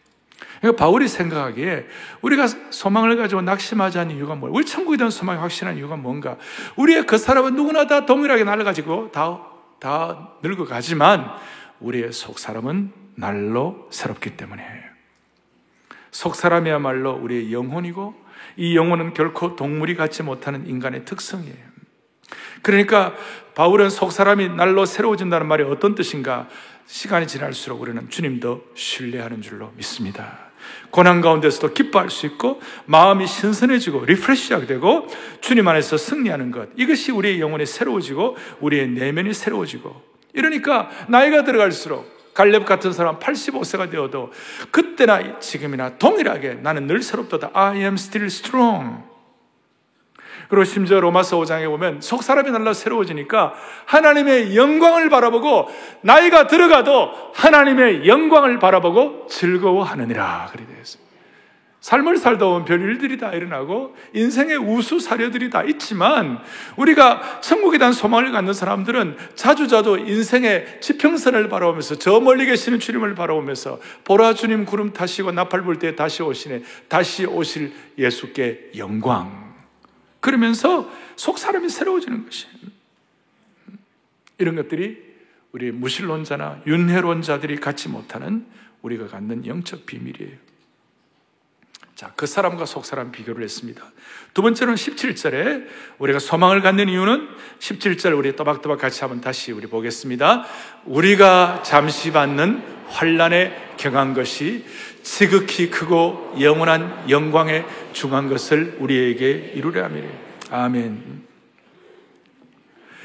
그러니까 0.64 0.82
바울이 0.82 1.08
생각하기에 1.08 1.86
우리가 2.22 2.46
소망을 2.46 3.18
가지고 3.18 3.42
낙심하지 3.42 3.98
않는 3.98 4.16
이유가 4.16 4.34
뭐예요? 4.34 4.54
우리 4.54 4.64
천국에 4.64 4.96
대한 4.96 5.10
소망이 5.10 5.38
확실한 5.38 5.76
이유가 5.76 5.96
뭔가? 5.96 6.38
우리의 6.76 7.04
그 7.04 7.18
사람은 7.18 7.54
누구나 7.54 7.86
다 7.86 8.06
동일하게 8.06 8.44
날아가지고 8.44 9.12
다, 9.12 9.42
다 9.78 10.30
늙어가지만 10.42 11.30
우리의 11.80 12.14
속 12.14 12.38
사람은 12.38 12.92
날로 13.14 13.88
새롭기 13.90 14.38
때문에 14.38 14.64
속 16.10 16.34
사람이야말로 16.34 17.12
우리의 17.12 17.52
영혼이고 17.52 18.14
이 18.56 18.74
영혼은 18.74 19.12
결코 19.12 19.56
동물이 19.56 19.96
갖지 19.96 20.22
못하는 20.22 20.66
인간의 20.66 21.04
특성이에요. 21.04 21.74
그러니까 22.62 23.12
바울은 23.54 23.90
속 23.90 24.12
사람이 24.12 24.48
날로 24.48 24.86
새로워진다는 24.86 25.46
말이 25.46 25.62
어떤 25.62 25.94
뜻인가? 25.94 26.48
시간이 26.86 27.26
지날수록 27.26 27.82
우리는 27.82 28.08
주님 28.08 28.40
더 28.40 28.62
신뢰하는 28.74 29.42
줄로 29.42 29.70
믿습니다. 29.76 30.53
고난 30.90 31.20
가운데서도 31.20 31.74
기뻐할 31.74 32.10
수 32.10 32.26
있고 32.26 32.60
마음이 32.86 33.26
신선해지고 33.26 34.04
리프레시하게 34.04 34.66
되고 34.66 35.06
주님 35.40 35.66
안에서 35.68 35.96
승리하는 35.96 36.50
것 36.50 36.68
이것이 36.76 37.12
우리의 37.12 37.40
영혼이 37.40 37.66
새로워지고 37.66 38.36
우리의 38.60 38.88
내면이 38.88 39.34
새로워지고 39.34 40.02
이러니까 40.34 40.90
나이가 41.08 41.44
들어갈수록 41.44 42.14
갈렙 42.34 42.66
같은 42.66 42.92
사람 42.92 43.18
85세가 43.18 43.90
되어도 43.90 44.32
그때나 44.70 45.38
지금이나 45.38 45.96
동일하게 45.98 46.54
나는 46.54 46.86
늘 46.86 47.00
새롭다. 47.00 47.50
I 47.54 47.78
am 47.78 47.94
still 47.94 48.26
strong. 48.26 49.13
그리고 50.54 50.64
심지어 50.64 51.00
로마서 51.00 51.36
5장에 51.40 51.66
보면 51.66 52.00
속 52.00 52.22
사람이 52.22 52.50
날라 52.52 52.74
새로워지니까 52.74 53.54
하나님의 53.86 54.56
영광을 54.56 55.10
바라보고 55.10 55.68
나이가 56.02 56.46
들어가도 56.46 57.10
하나님의 57.34 58.06
영광을 58.06 58.60
바라보고 58.60 59.26
즐거워하느니라. 59.28 60.50
그리 60.52 60.64
되어 60.64 60.76
있습니다. 60.80 61.04
삶을 61.80 62.16
살다 62.16 62.46
보면 62.46 62.64
별 62.64 62.80
일들이 62.80 63.18
다 63.18 63.32
일어나고 63.32 63.96
인생의 64.14 64.56
우수 64.56 65.00
사례들이 65.00 65.50
다 65.50 65.64
있지만 65.64 66.38
우리가 66.76 67.40
천국에 67.42 67.76
대한 67.76 67.92
소망을 67.92 68.30
갖는 68.30 68.54
사람들은 68.54 69.16
자주자주 69.34 69.98
인생의 70.06 70.78
지평선을 70.80 71.48
바라보면서 71.48 71.96
저 71.96 72.20
멀리 72.20 72.46
계시는 72.46 72.78
주님을 72.78 73.16
바라보면서 73.16 73.80
보라 74.04 74.32
주님 74.32 74.64
구름 74.64 74.92
타시고 74.92 75.32
나팔 75.32 75.62
불 75.62 75.78
때 75.80 75.96
다시 75.96 76.22
오시네 76.22 76.62
다시 76.88 77.26
오실 77.26 77.72
예수께 77.98 78.70
영광 78.78 79.43
그러면서 80.24 80.90
속 81.16 81.38
사람이 81.38 81.68
새로워지는 81.68 82.24
것이 82.24 82.46
이런 84.38 84.56
것들이 84.56 84.96
우리 85.52 85.70
무신론자나 85.70 86.62
윤회론자들이 86.66 87.56
갖지 87.56 87.90
못하는 87.90 88.46
우리가 88.80 89.06
갖는 89.08 89.46
영적 89.46 89.84
비밀이에요. 89.84 90.38
자, 91.94 92.10
그 92.16 92.26
사람과 92.26 92.64
속 92.64 92.86
사람 92.86 93.12
비교를 93.12 93.44
했습니다. 93.44 93.84
두 94.32 94.40
번째는 94.40 94.76
17절에 94.76 95.66
우리가 95.98 96.18
소망을 96.18 96.62
갖는 96.62 96.88
이유는 96.88 97.28
17절 97.58 98.16
우리 98.16 98.34
또박또박 98.34 98.80
같이 98.80 99.00
한번 99.02 99.20
다시 99.20 99.52
우리 99.52 99.66
보겠습니다. 99.66 100.46
우리가 100.86 101.62
잠시 101.64 102.12
받는 102.12 102.62
환란에 102.88 103.74
경한 103.76 104.14
것이 104.14 104.64
지극히 105.04 105.70
크고 105.70 106.34
영원한 106.40 107.08
영광에 107.10 107.64
중한 107.92 108.28
것을 108.28 108.78
우리에게 108.80 109.52
이루려 109.54 109.84
함이래. 109.84 110.08
아멘. 110.50 111.22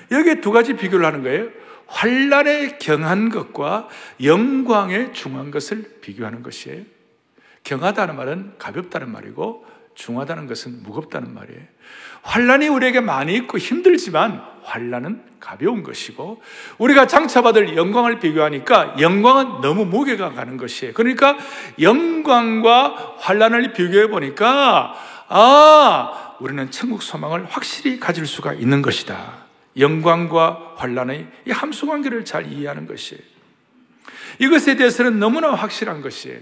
여기에 0.09 0.41
두 0.41 0.51
가지 0.51 0.73
비교를 0.73 1.05
하는 1.05 1.21
거예요. 1.21 1.49
환란에 1.87 2.77
경한 2.79 3.29
것과 3.29 3.89
영광에 4.23 5.11
중한 5.11 5.51
것을 5.51 5.99
비교하는 6.01 6.41
것이에요. 6.41 6.83
경하다는 7.63 8.15
말은 8.15 8.53
가볍다는 8.57 9.11
말이고 9.11 9.65
중하다는 9.99 10.47
것은 10.47 10.81
무겁다는 10.83 11.33
말이에요. 11.33 11.61
환란이 12.21 12.67
우리에게 12.69 13.01
많이 13.01 13.35
있고 13.35 13.57
힘들지만 13.57 14.41
환란은 14.63 15.23
가벼운 15.39 15.83
것이고 15.83 16.41
우리가 16.77 17.07
장차 17.07 17.41
받을 17.41 17.75
영광을 17.75 18.19
비교하니까 18.19 18.95
영광은 18.99 19.61
너무 19.61 19.85
무게가 19.85 20.31
가는 20.31 20.57
것이에요. 20.57 20.93
그러니까 20.93 21.37
영광과 21.81 23.15
환란을 23.19 23.73
비교해 23.73 24.07
보니까 24.07 24.95
아 25.27 26.35
우리는 26.39 26.71
천국 26.71 27.03
소망을 27.03 27.45
확실히 27.45 27.99
가질 27.99 28.25
수가 28.25 28.53
있는 28.53 28.81
것이다. 28.81 29.49
영광과 29.77 30.75
환란의 30.77 31.27
이 31.45 31.51
함수 31.51 31.85
관계를 31.87 32.23
잘 32.23 32.51
이해하는 32.51 32.87
것이에요. 32.87 33.21
이것에 34.39 34.77
대해서는 34.77 35.19
너무나 35.19 35.53
확실한 35.53 36.01
것이에요. 36.01 36.39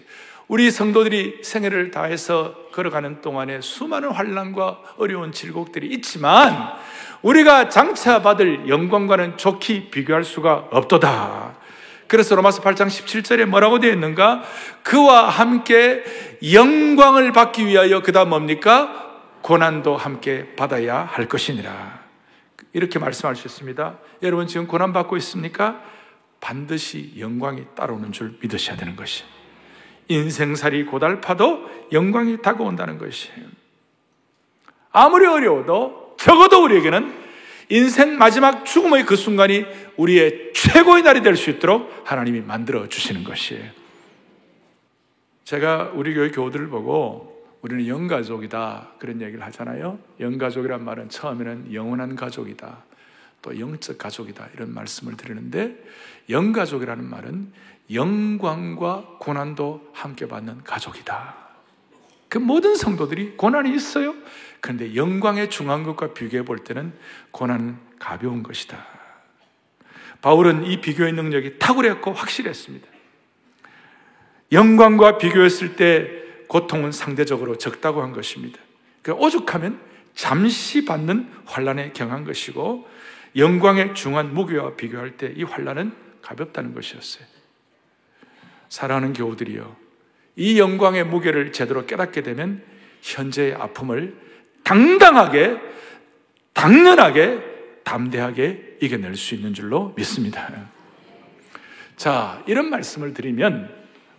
우리 0.48 0.72
성도들이 0.72 1.40
생애를 1.44 1.92
다해서 1.92 2.56
걸어가는 2.72 3.22
동안에 3.22 3.60
수많은 3.60 4.12
환란과 4.12 4.82
어려운 4.98 5.34
질곡들이 5.34 5.88
있지만 5.88 6.70
우리가 7.22 7.68
장차 7.68 8.22
받을 8.22 8.70
영광과는 8.70 9.38
좋게 9.38 9.90
비교할 9.90 10.24
수가 10.24 10.70
없도다. 10.72 11.58
그래서 12.08 12.36
로마서 12.36 12.62
8장 12.62 12.88
17절에 12.88 13.46
뭐라고 13.46 13.80
되어 13.80 13.92
있는가? 13.92 14.44
그와 14.84 15.28
함께 15.28 16.04
영광을 16.54 17.34
받기 17.34 17.66
위하여 17.66 18.02
그다음 18.02 18.30
뭡니까? 18.30 19.20
고난도 19.42 19.98
함께 19.98 20.56
받아야 20.56 21.00
할 21.00 21.28
것이니라. 21.28 22.00
이렇게 22.72 23.00
말씀할 23.00 23.36
수 23.36 23.48
있습니다. 23.48 23.98
여러분 24.24 24.48
지금 24.48 24.68
고난 24.68 24.94
받고 24.94 25.18
있습니까? 25.18 25.82
반드시 26.40 27.16
영광이 27.18 27.66
따라오는 27.76 28.14
줄 28.14 28.38
믿으셔야 28.42 28.78
되는 28.78 28.96
것이. 28.96 29.24
인생살이 30.08 30.86
고달파도 30.86 31.88
영광이 31.92 32.42
다가온다는 32.42 32.98
것이에요. 32.98 33.46
아무리 34.92 35.26
어려워도 35.26 36.16
적어도 36.18 36.64
우리에게는 36.64 37.28
인생 37.70 38.18
마지막 38.18 38.66
죽음의 38.66 39.06
그 39.06 39.16
순간이 39.16 39.66
우리의 39.98 40.54
최고의 40.54 41.04
날이 41.04 41.22
될 41.22 41.36
수 41.36 41.50
있도록 41.50 41.92
하나님이 42.06 42.42
만들어 42.42 42.88
주시는 42.88 43.24
것이에요. 43.24 43.70
제가 45.44 45.92
우리 45.94 46.14
교회 46.14 46.30
교우들을 46.32 46.68
보고 46.68 47.46
우리는 47.62 47.88
영가족이다 47.88 48.94
그런 49.00 49.22
얘기를 49.22 49.44
하잖아요. 49.46 50.00
영가족이란 50.20 50.84
말은 50.84 51.10
처음에는 51.10 51.74
영원한 51.74 52.16
가족이다. 52.16 52.84
또 53.42 53.60
영적 53.60 53.98
가족이다 53.98 54.50
이런 54.54 54.74
말씀을 54.74 55.16
드리는데 55.16 55.78
영가족이라는 56.30 57.04
말은 57.04 57.52
영광과 57.92 59.18
고난도 59.20 59.92
함께 59.94 60.28
받는 60.28 60.64
가족이다. 60.64 61.48
그 62.30 62.38
모든 62.38 62.76
성도들이 62.76 63.38
고난이 63.38 63.74
있어요. 63.74 64.14
그런데 64.60 64.96
영광의 64.96 65.50
중한 65.50 65.84
것과 65.84 66.14
비교해 66.14 66.44
볼 66.44 66.60
때는 66.60 66.94
고난은 67.32 67.78
가벼운 68.00 68.44
것이다. 68.44 68.86
바울은 70.22 70.66
이 70.66 70.82
비교의 70.82 71.14
능력이 71.14 71.60
탁월했고 71.60 72.12
확실했습니다. 72.12 72.88
영광과 74.52 75.18
비교했을 75.18 75.76
때 75.76 76.10
고통은 76.48 76.92
상대적으로 76.92 77.58
적다고 77.58 78.02
한 78.02 78.14
것입니다. 78.14 78.60
그 79.02 79.12
오죽하면 79.12 79.80
잠시 80.16 80.86
받는 80.86 81.30
환란에 81.46 81.92
경한 81.94 82.24
것이고 82.24 82.88
영광의 83.38 83.94
중한 83.96 84.34
무게와 84.34 84.76
비교할 84.76 85.18
때 85.18 85.32
이 85.36 85.44
환란은 85.44 85.94
가볍다는 86.22 86.74
것이었어요. 86.74 87.26
사랑하는 88.70 89.14
교우들이요. 89.14 89.76
이 90.36 90.60
영광의 90.60 91.06
무게를 91.06 91.52
제대로 91.54 91.86
깨닫게 91.86 92.22
되면 92.22 92.64
현재의 93.02 93.54
아픔을 93.54 94.16
당당하게, 94.64 95.58
당연하게, 96.54 97.82
담대하게 97.84 98.78
이겨낼 98.82 99.16
수 99.16 99.36
있는 99.36 99.54
줄로 99.54 99.94
믿습니다. 99.96 100.50
자, 101.96 102.44
이런 102.48 102.70
말씀을 102.70 103.14
드리면 103.14 103.74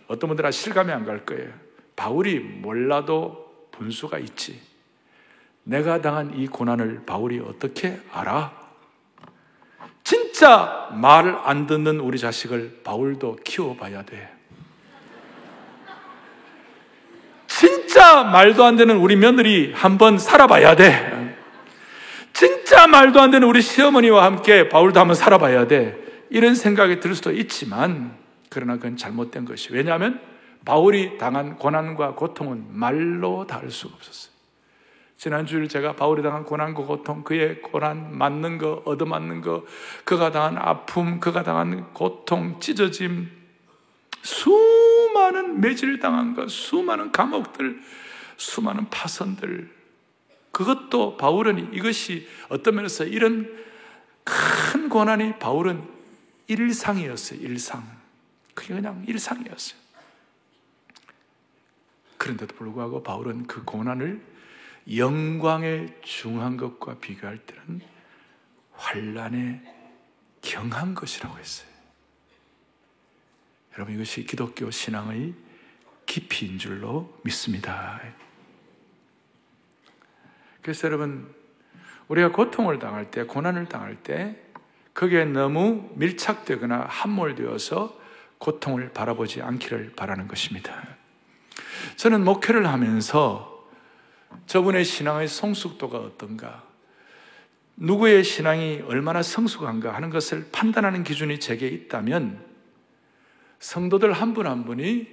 어떤 0.07 0.27
분들은 0.29 0.51
실감이 0.51 0.91
안 0.91 1.05
갈 1.05 1.25
거예요. 1.25 1.53
바울이 1.95 2.39
몰라도 2.39 3.67
분수가 3.71 4.17
있지. 4.19 4.59
내가 5.63 6.01
당한 6.01 6.33
이 6.35 6.47
고난을 6.47 7.03
바울이 7.05 7.39
어떻게 7.39 7.99
알아? 8.11 8.58
진짜 10.03 10.89
말안 10.91 11.67
듣는 11.67 11.99
우리 11.99 12.17
자식을 12.17 12.81
바울도 12.83 13.37
키워봐야 13.43 14.03
돼. 14.03 14.33
진짜 17.47 18.23
말도 18.23 18.63
안 18.63 18.77
되는 18.77 18.97
우리 18.97 19.15
며느리 19.15 19.73
한번 19.73 20.17
살아봐야 20.17 20.75
돼. 20.75 21.35
진짜 22.31 22.87
말도 22.87 23.19
안 23.19 23.31
되는 23.31 23.47
우리 23.47 23.61
시어머니와 23.61 24.23
함께 24.23 24.69
바울도 24.69 24.99
한번 24.99 25.15
살아봐야 25.15 25.67
돼. 25.67 25.97
이런 26.29 26.55
생각이 26.55 26.99
들 26.99 27.15
수도 27.15 27.31
있지만, 27.31 28.15
그러나 28.49 28.75
그건 28.75 28.95
잘못된 28.95 29.45
것이. 29.45 29.73
왜냐하면 29.73 30.21
바울이 30.63 31.17
당한 31.17 31.57
고난과 31.57 32.15
고통은 32.15 32.67
말로 32.69 33.45
다할 33.47 33.71
수가 33.71 33.95
없었어요. 33.95 34.38
지난주일 35.19 35.67
제가 35.67 35.97
바울이 35.97 36.23
당한 36.23 36.45
고난과 36.45 36.83
고통, 36.83 37.25
그의 37.25 37.61
고난, 37.61 38.17
맞는 38.17 38.57
거, 38.57 38.81
얻어맞는 38.85 39.41
거, 39.41 39.65
그가 40.05 40.31
당한 40.31 40.57
아픔, 40.57 41.19
그가 41.19 41.43
당한 41.43 41.93
고통, 41.93 42.57
찢어짐, 42.61 43.29
수많은 44.21 45.59
매질 45.59 45.99
당한 45.99 46.35
것, 46.35 46.49
수많은 46.49 47.11
감옥들, 47.11 47.81
수많은 48.37 48.89
파선들, 48.89 49.69
그것도 50.51 51.17
바울은 51.17 51.73
이것이 51.73 52.25
어떤 52.47 52.75
면에서 52.75 53.03
이런 53.03 53.61
큰 54.23 54.87
고난이 54.87 55.37
바울은 55.37 55.83
일상이었어요, 56.47 57.41
일상. 57.41 57.85
그게 58.53 58.73
그냥 58.73 59.03
일상이었어요. 59.05 59.77
그런데도 62.17 62.55
불구하고 62.55 63.03
바울은 63.03 63.47
그 63.47 63.65
고난을 63.65 64.28
영광에 64.95 65.87
중한 66.01 66.57
것과 66.57 66.95
비교할 66.99 67.37
때는 67.39 67.81
환란에 68.73 69.61
경한 70.41 70.95
것이라고 70.95 71.37
했어요. 71.37 71.69
여러분 73.73 73.93
이것이 73.93 74.25
기독교 74.25 74.71
신앙의 74.71 75.33
깊이인 76.05 76.57
줄로 76.57 77.19
믿습니다. 77.23 78.01
그래서 80.61 80.87
여러분 80.87 81.33
우리가 82.07 82.31
고통을 82.31 82.79
당할 82.79 83.11
때, 83.11 83.23
고난을 83.23 83.67
당할 83.69 83.95
때 84.01 84.35
그게 84.93 85.23
너무 85.23 85.91
밀착되거나 85.95 86.87
함몰되어서 86.89 87.97
고통을 88.39 88.91
바라보지 88.91 89.41
않기를 89.41 89.93
바라는 89.95 90.27
것입니다. 90.27 90.97
저는 91.95 92.23
목회를 92.23 92.67
하면서 92.67 93.58
저분의 94.49 94.83
신앙의 94.83 95.27
성숙도가 95.27 95.99
어떤가, 95.99 96.63
누구의 97.75 98.23
신앙이 98.23 98.81
얼마나 98.87 99.21
성숙한가 99.21 99.93
하는 99.93 100.09
것을 100.09 100.47
판단하는 100.51 101.03
기준이 101.03 101.39
제게 101.39 101.67
있다면 101.67 102.43
성도들 103.59 104.11
한 104.11 104.33
분한 104.33 104.51
한 104.51 104.65
분이 104.65 105.07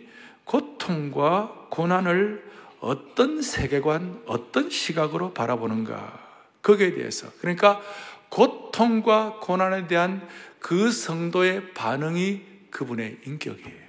고통과 0.44 1.66
고난을 1.70 2.50
어떤 2.80 3.42
세계관, 3.42 4.22
어떤 4.24 4.70
시각으로 4.70 5.34
바라보는가. 5.34 6.18
거기에 6.62 6.94
대해서. 6.94 7.30
그러니까 7.40 7.82
고통과 8.30 9.38
고난에 9.42 9.86
대한 9.86 10.26
그 10.60 10.90
성도의 10.90 11.74
반응이 11.74 12.40
그분의 12.70 13.18
인격이에요. 13.26 13.85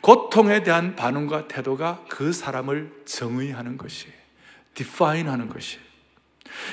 고통에 0.00 0.62
대한 0.62 0.96
반응과 0.96 1.48
태도가 1.48 2.04
그 2.08 2.32
사람을 2.32 2.92
정의하는 3.04 3.76
것이에요. 3.76 4.14
define 4.74 5.28
하는 5.28 5.48
것이에요. 5.48 5.82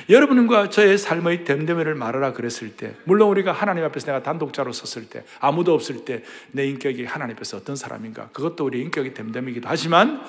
여러분과 0.09 0.69
저의 0.69 0.97
삶의 0.97 1.45
됨됨이를 1.45 1.95
말하라 1.95 2.33
그랬을 2.33 2.75
때, 2.75 2.95
물론 3.05 3.29
우리가 3.29 3.51
하나님 3.51 3.83
앞에서 3.85 4.07
내가 4.07 4.23
단독자로 4.23 4.73
섰을 4.73 5.09
때, 5.09 5.23
아무도 5.39 5.73
없을 5.73 6.03
때 6.03 6.23
내 6.51 6.67
인격이 6.67 7.05
하나님 7.05 7.35
앞에서 7.35 7.57
어떤 7.57 7.75
사람인가, 7.75 8.29
그것도 8.29 8.65
우리 8.65 8.81
인격이 8.81 9.13
됨됨이기도 9.13 9.69
하지만 9.69 10.21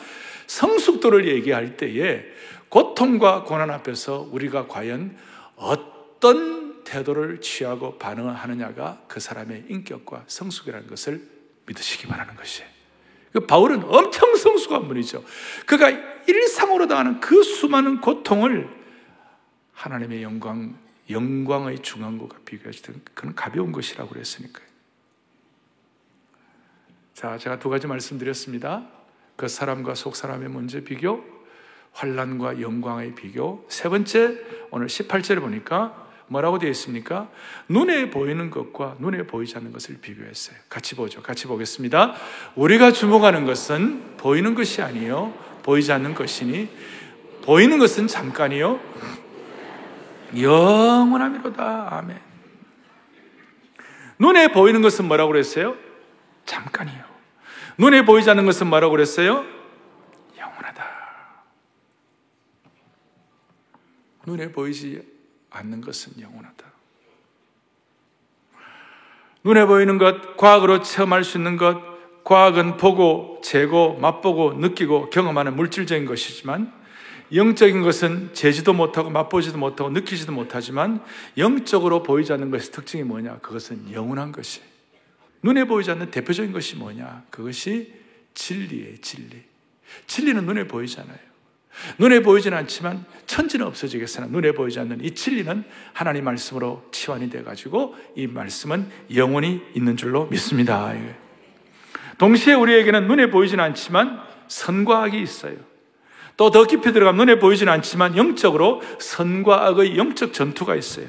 성숙도를 0.46 1.29
얘기할 1.29 1.77
때에 1.77 2.25
고통과 2.68 3.44
고난 3.44 3.70
앞에서 3.70 4.29
우리가 4.31 4.66
과연 4.68 5.16
어떤 5.57 6.85
태도를 6.85 7.40
취하고 7.40 7.99
반응을 7.99 8.35
하느냐가 8.35 9.03
그 9.09 9.20
사람의 9.20 9.64
인격과 9.68 10.25
성숙이라는 10.27 10.87
것을 10.88 11.39
믿으시기 11.66 12.07
바라는 12.07 12.35
것이에요. 12.37 12.68
그 13.33 13.46
바울은 13.46 13.85
엄청 13.85 14.35
성숙한 14.35 14.88
분이죠. 14.88 15.25
그가 15.66 15.90
일상으로 16.27 16.88
당하는 16.88 17.20
그 17.20 17.42
수많은 17.42 18.01
고통을 18.01 18.68
하나님의 19.73 20.23
영광, 20.23 20.77
영광의 21.09 21.81
중앙과 21.81 22.38
비교했을 22.44 22.94
그는 23.14 23.35
가벼운 23.35 23.73
것이라고 23.73 24.11
그랬으니까요. 24.11 24.66
자, 27.14 27.38
제가 27.38 27.59
두 27.59 27.68
가지 27.68 27.87
말씀드렸습니다. 27.87 28.87
그 29.37 29.49
사람과 29.49 29.94
속 29.94 30.16
사람의 30.16 30.49
문제 30.49 30.83
비교, 30.83 31.25
환란과 31.92 32.61
영광의 32.61 33.14
비교. 33.14 33.64
세 33.68 33.88
번째, 33.88 34.38
오늘 34.70 34.87
18절에 34.87 35.40
보니까 35.40 36.10
뭐라고 36.31 36.61
되어 36.61 36.71
있습니까? 36.71 37.29
눈에 37.69 38.09
보이는 38.09 38.51
것과 38.51 38.97
눈에 39.01 39.27
보이지 39.27 39.57
않는 39.57 39.73
것을 39.73 39.99
비교했어요. 40.01 40.57
같이 40.69 40.95
보죠. 40.95 41.23
같이 41.23 41.49
보겠습니다. 41.49 42.14
우리가 42.55 42.93
주목하는 42.93 43.45
것은 43.45 44.16
보이는 44.16 44.55
것이 44.55 44.81
아니요 44.81 45.35
보이지 45.64 45.90
않는 45.93 46.14
것이니 46.14 46.69
보이는 47.43 47.79
것은 47.81 48.07
잠깐이요 48.07 48.79
영원함이로다. 50.38 51.88
아멘. 51.97 52.16
눈에 54.21 54.53
보이는 54.53 54.83
것은 54.83 55.07
뭐라고 55.07 55.33
그랬어요? 55.33 55.77
잠깐이요. 56.47 57.03
눈에 57.77 58.05
보이지 58.05 58.31
않는 58.31 58.47
것은 58.47 58.69
뭐라고 58.69 58.93
그랬어요? 58.93 59.45
영원하다. 60.38 60.87
눈에 64.27 64.53
보이지 64.53 65.19
않는 65.50 65.80
것은 65.80 66.20
영원하다. 66.20 66.70
눈에 69.42 69.64
보이는 69.66 69.98
것, 69.98 70.36
과학으로 70.36 70.82
체험할 70.82 71.24
수 71.24 71.38
있는 71.38 71.56
것, 71.56 71.80
과학은 72.24 72.76
보고, 72.76 73.40
재고, 73.42 73.96
맛보고, 73.98 74.52
느끼고, 74.54 75.10
경험하는 75.10 75.56
물질적인 75.56 76.04
것이지만, 76.06 76.72
영적인 77.32 77.82
것은 77.82 78.34
재지도 78.34 78.72
못하고, 78.74 79.08
맛보지도 79.08 79.56
못하고, 79.56 79.90
느끼지도 79.90 80.32
못하지만, 80.32 81.02
영적으로 81.38 82.02
보이지 82.02 82.32
않는 82.32 82.50
것의 82.50 82.70
특징이 82.70 83.02
뭐냐? 83.02 83.38
그것은 83.38 83.92
영원한 83.92 84.32
것이. 84.32 84.60
눈에 85.42 85.64
보이지 85.64 85.90
않는 85.92 86.10
대표적인 86.10 86.52
것이 86.52 86.76
뭐냐? 86.76 87.24
그것이 87.30 87.94
진리예요, 88.34 89.00
진리. 89.00 89.42
진리는 90.06 90.44
눈에 90.44 90.68
보이잖아요. 90.68 91.30
눈에 91.98 92.20
보이지는 92.20 92.56
않지만 92.59 93.04
천지는 93.26 93.66
없어지겠으나 93.66 94.26
눈에 94.26 94.52
보이지 94.52 94.80
않는 94.80 95.04
이 95.04 95.12
진리는 95.12 95.64
하나님 95.92 96.24
말씀으로 96.24 96.85
치환이 96.90 97.30
돼가지고 97.30 97.94
이 98.16 98.26
말씀은 98.26 98.90
영원히 99.14 99.62
있는 99.74 99.96
줄로 99.96 100.26
믿습니다. 100.26 100.92
동시에 102.18 102.54
우리에게는 102.54 103.06
눈에 103.09 103.30
보이지는 103.30 103.64
않지만 103.64 104.20
선과 104.48 105.04
악이 105.04 105.20
있어요. 105.20 105.54
또 106.37 106.50
더 106.50 106.64
깊이 106.64 106.92
들어가면 106.92 107.26
눈에 107.26 107.38
보이지는 107.38 107.70
않지만 107.74 108.16
영적으로 108.16 108.80
선과 108.98 109.66
악의 109.66 109.98
영적 109.98 110.33
전투가 110.33 110.74
있어요. 110.74 111.06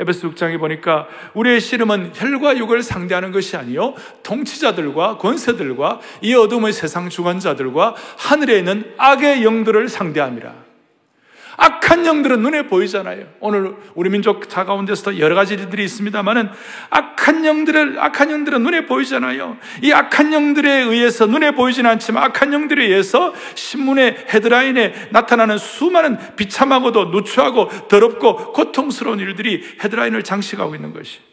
에베소 0.00 0.30
6장에 0.30 0.58
보니까 0.58 1.06
우리의 1.34 1.60
씨름은 1.60 2.12
혈과 2.14 2.56
육을 2.58 2.82
상대하는 2.82 3.32
것이 3.32 3.56
아니요 3.56 3.94
통치자들과 4.22 5.18
권세들과 5.18 6.00
이 6.22 6.34
어둠의 6.34 6.72
세상 6.72 7.08
주관자들과 7.08 7.94
하늘에 8.16 8.58
있는 8.58 8.92
악의 8.96 9.44
영들을 9.44 9.88
상대함이라. 9.88 10.69
악한 11.60 12.06
영들은 12.06 12.40
눈에 12.40 12.62
보이잖아요. 12.62 13.26
오늘 13.38 13.74
우리 13.94 14.08
민족 14.08 14.48
자 14.48 14.64
가운데서도 14.64 15.18
여러 15.18 15.34
가지 15.34 15.54
일들이 15.54 15.84
있습니다만은 15.84 16.48
악한 16.88 17.44
영들을 17.44 17.98
악한 18.00 18.30
영들은 18.30 18.62
눈에 18.62 18.86
보이잖아요. 18.86 19.58
이 19.82 19.92
악한 19.92 20.32
영들에 20.32 20.84
의해서 20.84 21.26
눈에 21.26 21.50
보이지는 21.50 21.90
않지만 21.90 22.24
악한 22.24 22.54
영들에 22.54 22.86
의해서 22.86 23.34
신문의 23.54 24.24
헤드라인에 24.32 25.10
나타나는 25.10 25.58
수많은 25.58 26.16
비참하고도 26.36 27.10
누추하고 27.10 27.68
더럽고 27.88 28.52
고통스러운 28.52 29.20
일들이 29.20 29.62
헤드라인을 29.84 30.22
장식하고 30.22 30.74
있는 30.74 30.94
것이. 30.94 31.29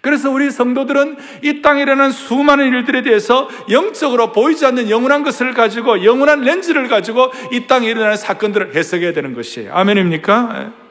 그래서 0.00 0.30
우리 0.30 0.50
성도들은 0.50 1.16
이 1.42 1.60
땅이라는 1.62 2.10
수많은 2.10 2.68
일들에 2.68 3.02
대해서 3.02 3.48
영적으로 3.70 4.32
보이지 4.32 4.64
않는 4.66 4.90
영원한 4.90 5.22
것을 5.24 5.54
가지고 5.54 6.04
영원한 6.04 6.42
렌즈를 6.42 6.88
가지고 6.88 7.32
이 7.52 7.66
땅에 7.66 7.88
일어나는 7.88 8.16
사건들을 8.16 8.74
해석해야 8.74 9.12
되는 9.12 9.34
것이에요. 9.34 9.72
아멘입니까? 9.74 10.54
예. 10.60 10.88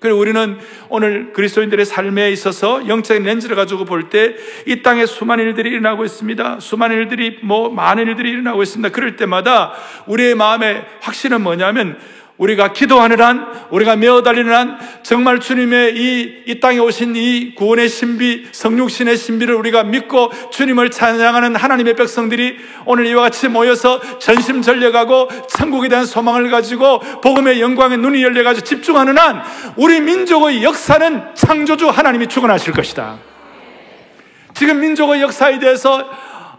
그리고 0.00 0.18
우리는 0.18 0.58
오늘 0.88 1.32
그리스도인들의 1.34 1.84
삶에 1.84 2.30
있어서 2.32 2.88
영적인 2.88 3.22
렌즈를 3.22 3.54
가지고 3.54 3.84
볼 3.84 4.08
때 4.08 4.34
이 4.66 4.82
땅에 4.82 5.04
수많은 5.04 5.44
일들이 5.44 5.68
일어나고 5.70 6.04
있습니다. 6.06 6.58
수많은 6.60 6.96
일들이 6.96 7.38
뭐 7.42 7.68
많은 7.70 8.06
일들이 8.06 8.30
일어나고 8.30 8.62
있습니다. 8.62 8.88
그럴 8.94 9.16
때마다 9.16 9.74
우리의 10.06 10.34
마음의 10.36 10.86
확신은 11.02 11.42
뭐냐면 11.42 11.98
우리가 12.40 12.72
기도하는 12.72 13.20
한, 13.20 13.46
우리가 13.68 13.96
메어달리는 13.96 14.50
한, 14.52 14.78
정말 15.02 15.40
주님의 15.40 15.94
이, 15.94 16.42
이 16.46 16.58
땅에 16.58 16.78
오신 16.78 17.14
이 17.14 17.54
구원의 17.54 17.90
신비, 17.90 18.46
성육신의 18.50 19.18
신비를 19.18 19.54
우리가 19.56 19.84
믿고 19.84 20.32
주님을 20.50 20.90
찬양하는 20.90 21.54
하나님의 21.54 21.94
백성들이 21.96 22.56
오늘 22.86 23.06
이와 23.06 23.24
같이 23.24 23.48
모여서 23.48 24.00
전심 24.18 24.62
전력하고 24.62 25.28
천국에 25.50 25.90
대한 25.90 26.06
소망을 26.06 26.50
가지고 26.50 27.00
복음의 27.20 27.60
영광에 27.60 27.98
눈이 27.98 28.22
열려가지고 28.22 28.64
집중하는 28.64 29.18
한, 29.18 29.42
우리 29.76 30.00
민족의 30.00 30.64
역사는 30.64 31.34
창조주 31.34 31.90
하나님이 31.90 32.26
주관하실 32.26 32.72
것이다. 32.72 33.18
지금 34.54 34.80
민족의 34.80 35.20
역사에 35.20 35.58
대해서 35.58 36.08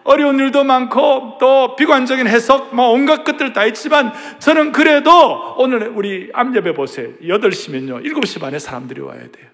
어려운 0.03 0.39
일도 0.39 0.63
많고 0.63 1.37
또 1.39 1.75
비관적인 1.75 2.27
해석 2.27 2.75
뭐 2.75 2.89
온갖 2.89 3.23
것들 3.23 3.53
다 3.53 3.65
있지만 3.65 4.13
저는 4.39 4.71
그래도 4.71 5.55
오늘 5.57 5.89
우리 5.89 6.29
암예배 6.33 6.73
보세요. 6.73 7.09
8시면요. 7.21 8.03
7시 8.03 8.39
반에 8.39 8.59
사람들이 8.59 9.01
와야 9.01 9.19
돼요. 9.19 9.47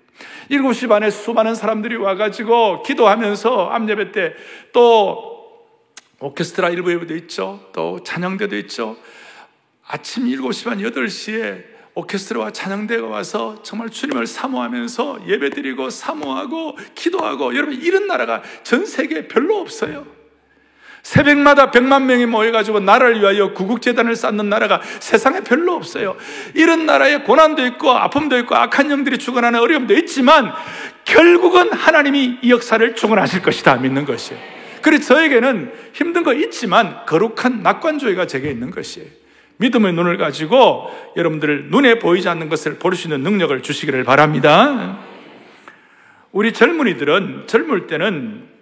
7시 0.49 0.87
반에 0.87 1.09
수많은 1.09 1.55
사람들이 1.55 1.97
와가지고 1.97 2.83
기도하면서 2.83 3.69
암예배 3.69 4.11
때 4.11 4.33
또 4.73 5.37
오케스트라 6.19 6.69
일부 6.69 6.91
예배도 6.91 7.15
있죠. 7.15 7.59
또 7.73 8.03
찬양대도 8.03 8.55
있죠. 8.57 8.97
아침 9.87 10.25
7시 10.25 10.65
반 10.65 10.79
8시에 10.79 11.63
오케스트라와 11.93 12.51
찬양대가 12.51 13.07
와서 13.07 13.61
정말 13.63 13.89
주님을 13.89 14.27
사모하면서 14.27 15.21
예배드리고 15.27 15.89
사모하고 15.89 16.77
기도하고 16.93 17.55
여러분 17.55 17.73
이런 17.73 18.05
나라가 18.05 18.43
전 18.63 18.85
세계에 18.85 19.27
별로 19.27 19.57
없어요. 19.57 20.05
새벽마다 21.07 21.71
백만 21.71 22.05
명이 22.05 22.25
모여가지고 22.25 22.81
나라를 22.81 23.21
위하여 23.21 23.53
구국재단을 23.53 24.17
쌓는 24.17 24.49
나라가 24.49 24.81
세상에 24.99 25.39
별로 25.39 25.73
없어요. 25.73 26.17
이런 26.53 26.85
나라에 26.85 27.19
고난도 27.19 27.65
있고 27.65 27.91
아픔도 27.91 28.37
있고 28.39 28.55
악한 28.55 28.91
영들이 28.91 29.17
죽어나는 29.17 29.57
어려움도 29.61 29.93
있지만 29.99 30.51
결국은 31.05 31.71
하나님이 31.71 32.39
이 32.41 32.51
역사를 32.51 32.93
죽어나실 32.93 33.41
것이다 33.41 33.77
믿는 33.77 34.03
것이에요. 34.03 34.37
그래서 34.81 35.15
저에게는 35.15 35.71
힘든 35.93 36.23
거 36.23 36.33
있지만 36.33 37.05
거룩한 37.05 37.63
낙관조회가 37.63 38.27
제게 38.27 38.51
있는 38.51 38.69
것이에요. 38.69 39.07
믿음의 39.59 39.93
눈을 39.93 40.17
가지고 40.17 40.91
여러분들 41.15 41.67
눈에 41.69 41.99
보이지 41.99 42.27
않는 42.27 42.49
것을 42.49 42.79
볼 42.79 42.95
수 42.95 43.07
있는 43.07 43.21
능력을 43.21 43.63
주시기를 43.63 44.03
바랍니다. 44.03 44.99
우리 46.33 46.51
젊은이들은 46.51 47.43
젊을 47.47 47.87
때는 47.87 48.56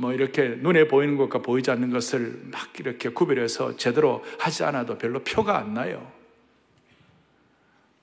뭐 0.00 0.12
이렇게 0.12 0.48
눈에 0.60 0.86
보이는 0.86 1.16
것과 1.16 1.42
보이지 1.42 1.72
않는 1.72 1.90
것을 1.90 2.40
막 2.52 2.78
이렇게 2.78 3.08
구별해서 3.08 3.76
제대로 3.76 4.24
하지 4.38 4.62
않아도 4.62 4.96
별로 4.96 5.24
표가 5.24 5.58
안 5.58 5.74
나요. 5.74 6.10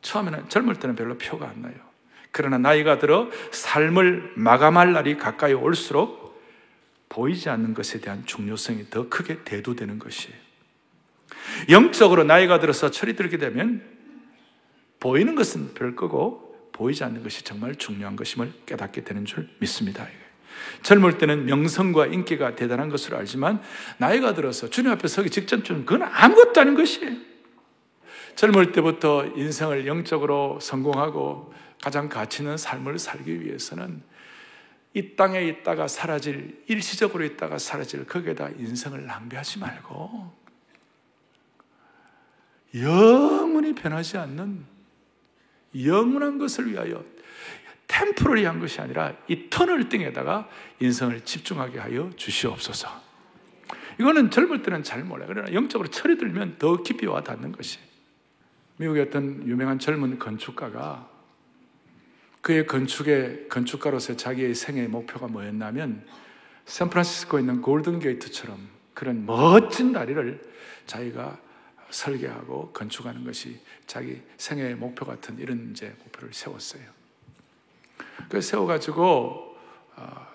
처음에는 0.02 0.50
젊을 0.50 0.76
때는 0.76 0.96
별로 0.96 1.18
표가 1.18 1.48
안 1.48 1.62
나요. 1.62 1.74
그러나 2.32 2.58
나이가 2.58 3.00
들어 3.00 3.30
삶을 3.52 4.34
마감할 4.36 4.92
날이 4.92 5.18
가까이 5.18 5.54
올수록 5.54 6.44
보이지 7.08 7.50
않는 7.50 7.74
것에 7.74 8.02
대한 8.02 8.26
중요성이 8.26 8.90
더 8.90 9.08
크게 9.08 9.46
대두되는 9.46 9.98
것이에요. 9.98 10.36
영적으로 11.70 12.26
나이가 12.26 12.60
들어서 12.60 12.92
철이 12.92 13.16
들게 13.16 13.38
되면 13.38 13.82
보이는 15.00 15.34
것은 15.36 15.74
별 15.76 15.96
거고 15.96 16.70
보이지 16.74 17.06
않는 17.06 17.24
것이 17.24 17.44
정말 17.44 17.76
중요한 17.76 18.18
것임을 18.18 18.52
깨닫게 18.66 19.06
되는 19.06 19.24
줄 19.24 19.48
믿습니다. 19.60 20.06
젊을 20.82 21.18
때는 21.18 21.46
명성과 21.46 22.08
인기가 22.08 22.56
대단한 22.56 22.90
것으로 22.90 23.18
알지만 23.18 23.62
나이가 23.98 24.34
들어서 24.34 24.70
주님 24.70 24.92
앞에 24.92 25.08
서기 25.08 25.30
직전쯤 25.30 25.86
그건 25.86 26.04
아무것도 26.04 26.62
아닌 26.62 26.76
것이에요. 26.76 27.16
젊을 28.36 28.72
때부터 28.72 29.26
인생을 29.36 29.88
영적으로 29.88 30.60
성공하고 30.62 31.54
가장 31.82 32.10
가치 32.10 32.44
있는 32.44 32.58
삶을 32.58 33.00
살기 33.00 33.42
위해서는 33.42 34.02
이 34.94 35.16
땅에 35.16 35.42
있다가 35.42 35.88
사라질, 35.88 36.64
일시적으로 36.68 37.26
있다가 37.26 37.58
사라질 37.58 38.06
거기에다 38.06 38.50
인생을 38.58 39.06
낭비하지 39.06 39.60
말고 39.60 40.34
영원히 42.76 43.76
변하지 43.76 44.18
않는 44.18 44.66
영원한 45.84 46.38
것을 46.38 46.72
위하여 46.72 47.04
템포를 47.88 48.42
위한 48.42 48.60
것이 48.60 48.82
아니라 48.82 49.14
이 49.28 49.50
터널 49.50 49.90
등에다가 49.90 50.50
인생을 50.80 51.22
집중하게 51.22 51.80
하여 51.80 52.10
주시옵소서. 52.16 52.90
이거는 54.00 54.32
젊을 54.32 54.62
때는 54.64 54.84
잘 54.84 55.04
몰라요. 55.04 55.28
그러나 55.30 55.54
영적으로 55.54 55.90
철이 55.90 56.18
들면 56.18 56.58
더 56.58 56.82
깊이 56.84 57.06
와 57.06 57.22
닿는 57.22 57.52
것이. 57.52 57.80
미국의 58.78 59.04
어떤 59.04 59.48
유명한 59.48 59.80
젊은 59.80 60.20
건축가가 60.20 61.10
그의 62.42 62.68
건축의 62.68 63.48
건축가로서 63.50 64.18
자기의 64.18 64.54
생애 64.54 64.88
목표가 64.88 65.28
뭐였냐면 65.28 66.06
샌프란시스코에 66.66 67.42
있는 67.42 67.62
골든 67.62 68.00
게이트처럼 68.00 68.68
그런 68.94 69.26
멋진 69.26 69.94
다리를 69.94 70.42
자기가 70.86 71.40
설계하고 71.90 72.72
건축하는 72.72 73.24
것이 73.24 73.60
자기 73.88 74.22
생애의 74.38 74.76
목표 74.76 75.06
같은 75.06 75.40
이런 75.40 75.72
이제 75.72 75.96
목표를 76.04 76.34
세웠어요. 76.34 76.95
그 78.30 78.42
세워가지고 78.42 79.58
어, 79.96 80.28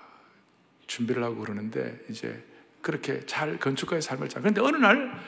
준비를 0.86 1.22
하고 1.22 1.36
그러는데 1.36 2.00
이제 2.08 2.44
그렇게 2.82 3.20
잘 3.26 3.58
건축가의 3.58 4.02
삶을 4.02 4.28
잘. 4.28 4.42
그런데 4.42 4.60
어느 4.60 4.76
날 4.76 5.18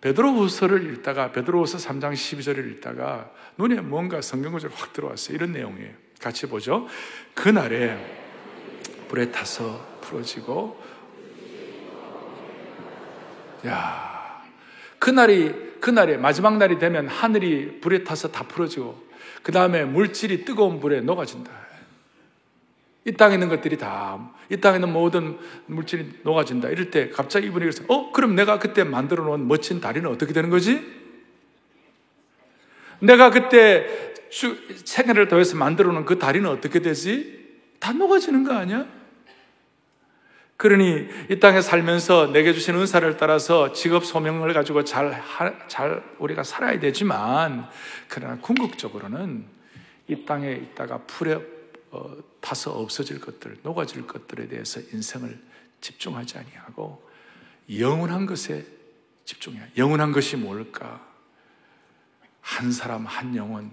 베드로후서를 0.00 0.90
읽다가 0.92 1.32
베드로후서 1.32 1.78
3장 1.78 2.12
12절을 2.12 2.70
읽다가 2.72 3.30
눈에 3.58 3.80
뭔가 3.80 4.22
성경 4.22 4.52
구절 4.52 4.70
확 4.74 4.92
들어왔어요. 4.92 5.34
이런 5.34 5.52
내용이에요. 5.52 5.92
같이 6.20 6.46
보죠. 6.46 6.86
그날에 7.34 7.98
불에 9.08 9.30
타서 9.30 9.98
풀어지고 10.00 10.80
야 13.66 14.42
그날이 14.98 15.70
그날에 15.80 16.16
마지막 16.16 16.56
날이 16.58 16.78
되면 16.78 17.08
하늘이 17.08 17.80
불에 17.80 18.04
타서 18.04 18.30
다 18.30 18.44
풀어지고 18.44 19.10
그 19.42 19.52
다음에 19.52 19.84
물질이 19.84 20.44
뜨거운 20.44 20.80
불에 20.80 21.00
녹아진다. 21.00 21.50
이 23.04 23.12
땅에 23.12 23.34
있는 23.34 23.48
것들이 23.48 23.78
다, 23.78 24.30
이 24.50 24.56
땅에 24.58 24.76
있는 24.76 24.92
모든 24.92 25.38
물질이 25.66 26.20
녹아진다. 26.22 26.68
이럴 26.68 26.90
때 26.90 27.08
갑자기 27.10 27.46
이분이 27.46 27.64
그래서, 27.64 27.84
어, 27.88 28.12
그럼 28.12 28.34
내가 28.34 28.58
그때 28.58 28.84
만들어 28.84 29.24
놓은 29.24 29.48
멋진 29.48 29.80
다리는 29.80 30.08
어떻게 30.08 30.32
되는 30.32 30.50
거지? 30.50 30.80
내가 33.00 33.30
그때 33.30 34.12
생애를 34.84 35.28
더해서 35.28 35.56
만들어 35.56 35.92
놓은 35.92 36.04
그 36.04 36.18
다리는 36.18 36.48
어떻게 36.48 36.80
되지? 36.80 37.40
다 37.78 37.92
녹아지는 37.92 38.44
거 38.44 38.54
아니야? 38.54 38.86
그러니 40.58 41.08
이 41.30 41.40
땅에 41.40 41.62
살면서 41.62 42.32
내게 42.32 42.52
주신 42.52 42.74
은사를 42.74 43.16
따라서 43.16 43.72
직업 43.72 44.04
소명을 44.04 44.52
가지고 44.52 44.84
잘, 44.84 45.22
잘 45.68 46.02
우리가 46.18 46.42
살아야 46.42 46.78
되지만, 46.78 47.66
그러나 48.08 48.36
궁극적으로는 48.42 49.46
이 50.06 50.26
땅에 50.26 50.52
있다가 50.52 50.98
풀에 51.06 51.38
어, 51.90 52.14
타서 52.40 52.72
없어질 52.72 53.20
것들, 53.20 53.58
녹아질 53.62 54.06
것들에 54.06 54.48
대해서 54.48 54.80
인생을 54.80 55.38
집중하지 55.80 56.38
아니하고 56.38 57.08
영원한 57.78 58.26
것에 58.26 58.66
집중해야. 59.24 59.68
영원한 59.76 60.12
것이 60.12 60.36
뭘까? 60.36 61.06
한 62.40 62.72
사람 62.72 63.06
한 63.06 63.36
영혼, 63.36 63.70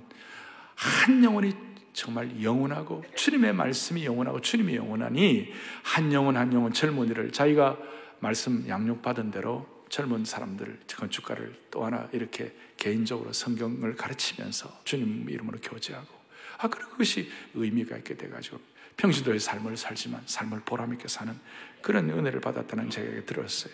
한 0.76 1.24
영혼이 1.24 1.54
정말 1.94 2.44
영원하고 2.44 3.04
주님의 3.16 3.54
말씀이 3.54 4.06
영원하고 4.06 4.42
주님이 4.42 4.76
영원하니 4.76 5.52
한 5.84 6.14
영혼 6.14 6.38
한 6.38 6.54
영혼 6.54 6.72
젊은이를 6.72 7.32
자기가 7.32 7.78
말씀 8.20 8.68
양육 8.68 9.02
받은 9.02 9.32
대로 9.32 9.66
젊은 9.90 10.26
사람들 10.26 10.82
건축가를 10.96 11.60
또 11.72 11.86
하나 11.86 12.08
이렇게 12.12 12.54
개인적으로 12.78 13.34
성경을 13.34 13.96
가르치면서 13.96 14.82
주님 14.84 15.28
이름으로 15.28 15.58
교제하고 15.60 16.17
아 16.58 16.68
그것이 16.68 17.30
의미가 17.54 17.98
있게 17.98 18.16
돼가지고 18.16 18.60
평신도의 18.98 19.40
삶을 19.40 19.78
살지만 19.78 20.22
삶을 20.26 20.62
보람있게 20.66 21.08
사는 21.08 21.34
그런 21.82 22.10
은혜를 22.10 22.42
받았다는 22.42 22.90
제가 22.90 23.26
들었어요. 23.26 23.74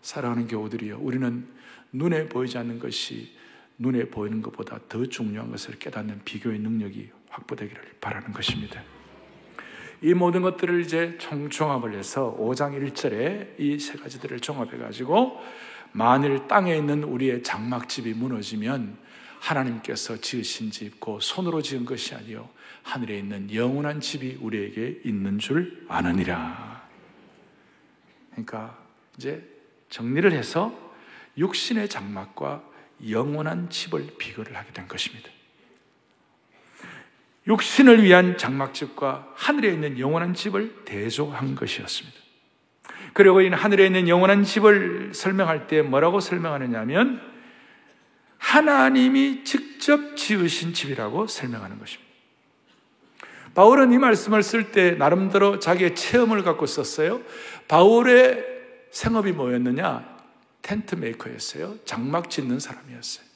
사랑하는 0.00 0.48
교우들이요, 0.48 0.98
우리는 1.00 1.46
눈에 1.92 2.28
보이지 2.28 2.56
않는 2.58 2.78
것이 2.78 3.36
눈에 3.78 4.04
보이는 4.06 4.40
것보다 4.42 4.80
더 4.88 5.04
중요한 5.06 5.50
것을 5.50 5.78
깨닫는 5.78 6.22
비교의 6.24 6.58
능력이 6.60 7.10
확보되기를 7.28 7.96
바라는 8.00 8.32
것입니다. 8.32 8.82
이 10.00 10.14
모든 10.14 10.42
것들을 10.42 10.80
이제 10.80 11.18
총종합을 11.18 11.94
해서 11.94 12.34
5장 12.38 12.92
1절에 12.92 13.58
이 13.58 13.78
세 13.78 13.98
가지들을 13.98 14.40
종합해 14.40 14.78
가지고 14.78 15.40
만일 15.92 16.46
땅에 16.46 16.76
있는 16.76 17.02
우리의 17.02 17.42
장막집이 17.42 18.14
무너지면 18.14 18.96
하나님께서 19.40 20.20
지으신 20.20 20.70
집, 20.70 21.00
그 21.00 21.18
손으로 21.20 21.62
지은 21.62 21.84
것이 21.84 22.14
아니요 22.14 22.48
하늘에 22.82 23.18
있는 23.18 23.52
영원한 23.52 24.00
집이 24.00 24.38
우리에게 24.40 25.00
있는 25.04 25.38
줄 25.38 25.84
아느니라. 25.88 26.88
그러니까 28.30 28.78
이제 29.16 29.42
정리를 29.90 30.30
해서 30.32 30.92
육신의 31.36 31.88
장막과 31.88 32.62
영원한 33.08 33.70
집을 33.70 34.14
비교를 34.18 34.56
하게 34.56 34.72
된 34.72 34.88
것입니다. 34.88 35.30
육신을 37.46 38.02
위한 38.02 38.36
장막집과 38.36 39.32
하늘에 39.34 39.72
있는 39.72 39.98
영원한 39.98 40.34
집을 40.34 40.84
대조한 40.84 41.54
것이었습니다. 41.54 42.18
그리고 43.14 43.40
이 43.40 43.48
하늘에 43.48 43.86
있는 43.86 44.06
영원한 44.08 44.44
집을 44.44 45.12
설명할 45.14 45.66
때 45.66 45.82
뭐라고 45.82 46.20
설명하느냐 46.20 46.80
하면 46.80 47.27
하나님이 48.38 49.44
직접 49.44 50.16
지으신 50.16 50.72
집이라고 50.72 51.26
설명하는 51.26 51.78
것입니다. 51.78 52.08
바울은 53.54 53.92
이 53.92 53.98
말씀을 53.98 54.42
쓸 54.42 54.70
때 54.70 54.92
나름대로 54.92 55.58
자기의 55.58 55.96
체험을 55.96 56.44
갖고 56.44 56.66
썼어요. 56.66 57.20
바울의 57.66 58.44
생업이 58.90 59.32
뭐였느냐? 59.32 60.18
텐트 60.62 60.94
메이커였어요. 60.94 61.76
장막 61.84 62.30
짓는 62.30 62.60
사람이었어요. 62.60 63.26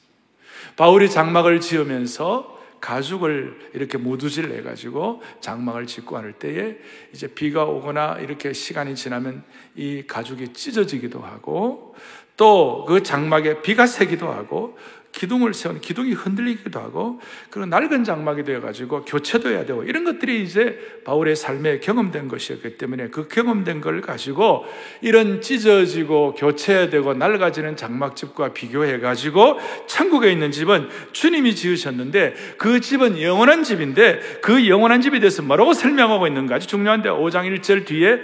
바울이 0.75 1.09
장막을 1.09 1.59
지으면서 1.59 2.53
가죽을 2.79 3.71
이렇게 3.73 3.97
모두질 3.97 4.51
해가지고 4.51 5.21
장막을 5.39 5.87
짓고 5.87 6.17
할 6.17 6.33
때에 6.33 6.77
이제 7.13 7.27
비가 7.27 7.63
오거나 7.63 8.19
이렇게 8.19 8.51
시간이 8.51 8.95
지나면 8.95 9.43
이 9.75 10.03
가죽이 10.05 10.51
찢어지기도 10.53 11.21
하고 11.21 11.95
또 12.37 12.85
그 12.87 13.03
장막에 13.03 13.61
비가 13.61 13.85
새기도 13.85 14.27
하고 14.29 14.77
기둥을 15.13 15.53
세운 15.53 15.79
기둥이 15.79 16.13
흔들리기도 16.13 16.79
하고 16.79 17.21
그런 17.51 17.69
낡은 17.69 18.03
장막이 18.03 18.43
되어가지고 18.43 19.05
교체도 19.05 19.49
해야 19.49 19.63
되고 19.63 19.83
이런 19.83 20.03
것들이 20.03 20.41
이제 20.43 20.79
바울의 21.05 21.35
삶에 21.35 21.79
경험된 21.79 22.27
것이었기 22.27 22.77
때문에 22.77 23.09
그 23.09 23.27
경험된 23.27 23.79
걸 23.79 24.01
가지고 24.01 24.65
이런 25.01 25.39
찢어지고 25.39 26.33
교체해야 26.33 26.89
되고 26.89 27.13
낡아지는 27.13 27.77
장막집과 27.77 28.53
비교해가지고 28.53 29.59
천국에 29.85 30.31
있는 30.31 30.51
집은 30.51 30.89
주님이 31.11 31.55
지으셨는데 31.55 32.33
그 32.57 32.81
집은 32.81 33.21
영원한 33.21 33.63
집인데 33.63 34.19
그 34.41 34.67
영원한 34.67 35.01
집에 35.01 35.19
대해서 35.19 35.43
뭐라고 35.43 35.73
설명하고 35.73 36.25
있는가 36.25 36.55
아주 36.55 36.65
중요한데 36.67 37.09
5장 37.09 37.55
1절 37.59 37.85
뒤에 37.85 38.19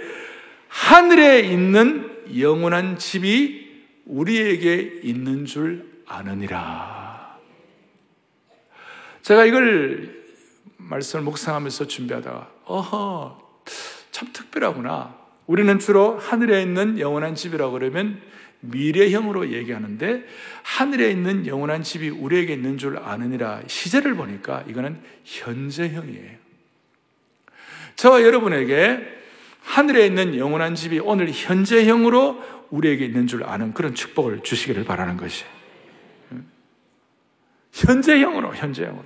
하늘에 0.66 1.40
있는 1.40 2.10
영원한 2.36 2.98
집이 2.98 3.69
우리에게 4.10 5.00
있는 5.02 5.46
줄 5.46 6.02
아느니라. 6.06 7.38
제가 9.22 9.44
이걸 9.44 10.24
말씀을 10.76 11.24
묵상하면서 11.24 11.86
준비하다가, 11.86 12.50
어허, 12.64 13.62
참 14.10 14.28
특별하구나. 14.32 15.14
우리는 15.46 15.78
주로 15.78 16.18
하늘에 16.18 16.62
있는 16.62 16.98
영원한 16.98 17.34
집이라고 17.34 17.72
그러면 17.72 18.20
미래형으로 18.60 19.52
얘기하는데 19.52 20.24
하늘에 20.62 21.10
있는 21.10 21.46
영원한 21.46 21.82
집이 21.82 22.08
우리에게 22.10 22.52
있는 22.52 22.78
줄 22.78 22.98
아느니라 22.98 23.62
시제를 23.66 24.14
보니까 24.14 24.64
이거는 24.68 25.00
현재형이에요. 25.24 26.38
저와 27.96 28.22
여러분에게 28.22 29.20
하늘에 29.62 30.06
있는 30.06 30.36
영원한 30.36 30.74
집이 30.74 31.00
오늘 31.00 31.30
현재형으로 31.30 32.59
우리에게 32.70 33.04
있는 33.04 33.26
줄 33.26 33.44
아는 33.44 33.74
그런 33.74 33.94
축복을 33.94 34.42
주시기를 34.42 34.84
바라는 34.84 35.16
것이. 35.16 35.44
현재형으로, 37.72 38.54
현재형으로. 38.54 39.04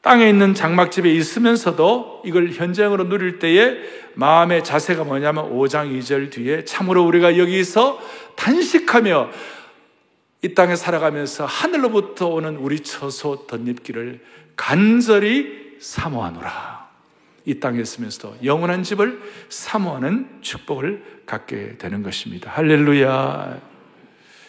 땅에 0.00 0.28
있는 0.28 0.52
장막집에 0.52 1.10
있으면서도 1.10 2.22
이걸 2.26 2.50
현재형으로 2.50 3.08
누릴 3.08 3.38
때에 3.38 3.78
마음의 4.14 4.62
자세가 4.62 5.04
뭐냐면 5.04 5.50
5장 5.50 5.98
2절 5.98 6.30
뒤에 6.30 6.64
참으로 6.66 7.04
우리가 7.04 7.38
여기서 7.38 7.98
단식하며 8.36 9.30
이 10.42 10.54
땅에 10.54 10.76
살아가면서 10.76 11.46
하늘로부터 11.46 12.28
오는 12.28 12.56
우리 12.56 12.80
처소 12.80 13.46
덧입기를 13.46 14.20
간절히 14.56 15.78
사모하노라. 15.80 16.90
이 17.46 17.60
땅에 17.60 17.80
있으면서도 17.80 18.36
영원한 18.44 18.82
집을 18.82 19.22
사모하는 19.48 20.40
축복을 20.42 21.13
갖게 21.26 21.76
되는 21.78 22.02
것입니다. 22.02 22.50
할렐루야. 22.50 23.58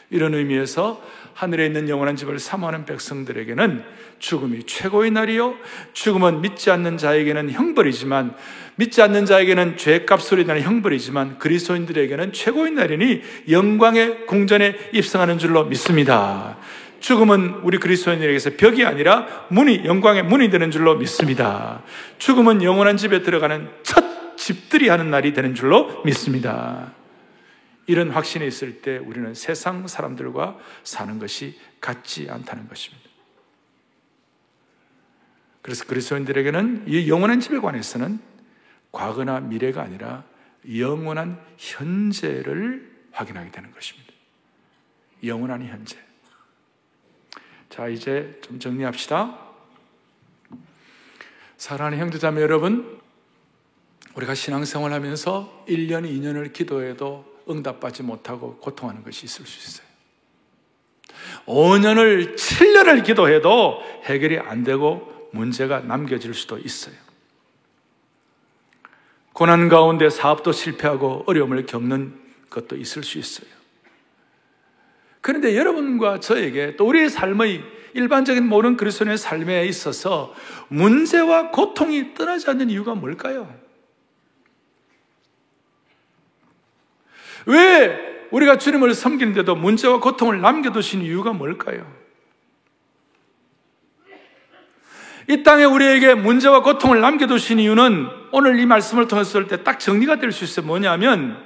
이런 0.09 0.33
의미에서 0.33 1.01
하늘에 1.33 1.65
있는 1.65 1.89
영원한 1.89 2.15
집을 2.15 2.39
사모하는 2.39 2.85
백성들에게는 2.85 3.83
죽음이 4.19 4.63
최고의 4.65 5.11
날이요. 5.11 5.55
죽음은 5.91 6.41
믿지 6.41 6.71
않는 6.71 6.97
자에게는 6.97 7.51
형벌이지만, 7.51 8.33
믿지 8.77 9.01
않는 9.01 9.25
자에게는 9.25 9.75
죄값 9.75 10.31
으로 10.31 10.41
인한 10.41 10.61
형벌이지만, 10.61 11.39
그리스도인들에게는 11.39 12.31
최고의 12.31 12.71
날이니 12.71 13.21
영광의 13.49 14.25
궁전에 14.27 14.75
입성하는 14.93 15.38
줄로 15.38 15.65
믿습니다. 15.65 16.57
죽음은 17.01 17.59
우리 17.63 17.77
그리스도인에게서 17.77 18.51
벽이 18.57 18.85
아니라 18.85 19.45
문이, 19.49 19.83
영광의 19.85 20.23
문이 20.23 20.49
되는 20.49 20.71
줄로 20.71 20.95
믿습니다. 20.95 21.83
죽음은 22.17 22.63
영원한 22.63 22.95
집에 22.95 23.21
들어가는 23.21 23.67
첫 23.83 24.03
집들이 24.38 24.89
하는 24.89 25.10
날이 25.10 25.34
되는 25.34 25.56
줄로 25.56 26.04
믿습니다. 26.04 26.93
이런 27.88 28.10
확신이 28.10 28.48
있을 28.48 28.82
때 28.82 28.98
우리는 28.98 29.34
세상 29.34 29.88
사람들과 29.88 30.58
사는 30.84 31.19
것이 31.19 31.60
같지 31.80 32.30
않다는 32.30 32.67
것입니다. 32.67 33.10
그래서 35.62 35.86
그리스도인들에게는 35.86 36.86
이 36.88 37.10
영원한 37.10 37.39
집에 37.39 37.60
관해서는 37.60 38.19
과거나 38.91 39.39
미래가 39.39 39.82
아니라 39.82 40.24
영원한 40.78 41.39
현재를 41.58 42.91
확인하게 43.12 43.52
되는 43.52 43.71
것입니다. 43.71 44.13
영원한 45.24 45.65
현재. 45.65 45.98
자, 47.69 47.88
이제 47.88 48.39
좀 48.43 48.60
정리합시다. 48.60 49.39
사랑하는 51.58 51.98
형제자매 51.98 52.41
여러분, 52.41 53.00
우리가 54.15 54.34
신앙생활 54.34 54.93
하면서 54.93 55.63
1년, 55.67 56.10
2년을 56.10 56.54
기도해도 56.54 57.25
응답받지 57.49 58.04
못하고 58.04 58.58
고통하는 58.58 59.04
것이 59.04 59.25
있을 59.25 59.45
수 59.45 59.60
있어요. 59.60 59.86
5년을, 61.45 62.36
7년을 62.36 63.04
기도해도 63.04 63.82
해결이 64.06 64.39
안 64.39 64.63
되고 64.63 65.30
문제가 65.32 65.80
남겨질 65.80 66.34
수도 66.34 66.58
있어요. 66.58 66.95
고난 69.34 69.67
가운데 69.67 70.10
사업도 70.10 70.54
실패하고 70.54 71.25
어려움을 71.28 71.65
겪는 71.65 72.17
것도 72.49 72.78
있을 72.78 73.04
수 73.04 73.17
있어요. 73.17 73.49
그런데 75.19 75.58
여러분과 75.58 76.21
저에게 76.21 76.78
또 76.78 76.88
우리의 76.88 77.10
삶의 77.10 77.63
일반적인 77.95 78.47
모든 78.47 78.78
그리스도인의 78.78 79.17
삶에 79.17 79.65
있어서 79.65 80.34
문제와 80.69 81.51
고통이 81.51 82.13
떠나지 82.13 82.49
않는 82.49 82.69
이유가 82.69 82.95
뭘까요? 82.95 83.64
왜 87.45 88.27
우리가 88.31 88.58
주님을 88.58 88.93
섬기는데도 88.93 89.55
문제와 89.55 89.99
고통을 89.99 90.41
남겨두신 90.41 91.01
이유가 91.01 91.31
뭘까요? 91.31 91.86
이 95.27 95.41
땅에 95.43 95.63
우리에게 95.63 96.13
문제와 96.13 96.62
고통을 96.62 97.01
남겨두신 97.01 97.60
이유는 97.60 98.08
오늘 98.31 98.60
이 98.60 98.65
말씀을 98.65 99.08
통했을 99.08 99.47
때딱 99.47 99.79
정리가 99.79 100.17
될 100.17 100.31
수 100.31 100.43
있어요. 100.43 100.65
뭐냐면 100.65 101.38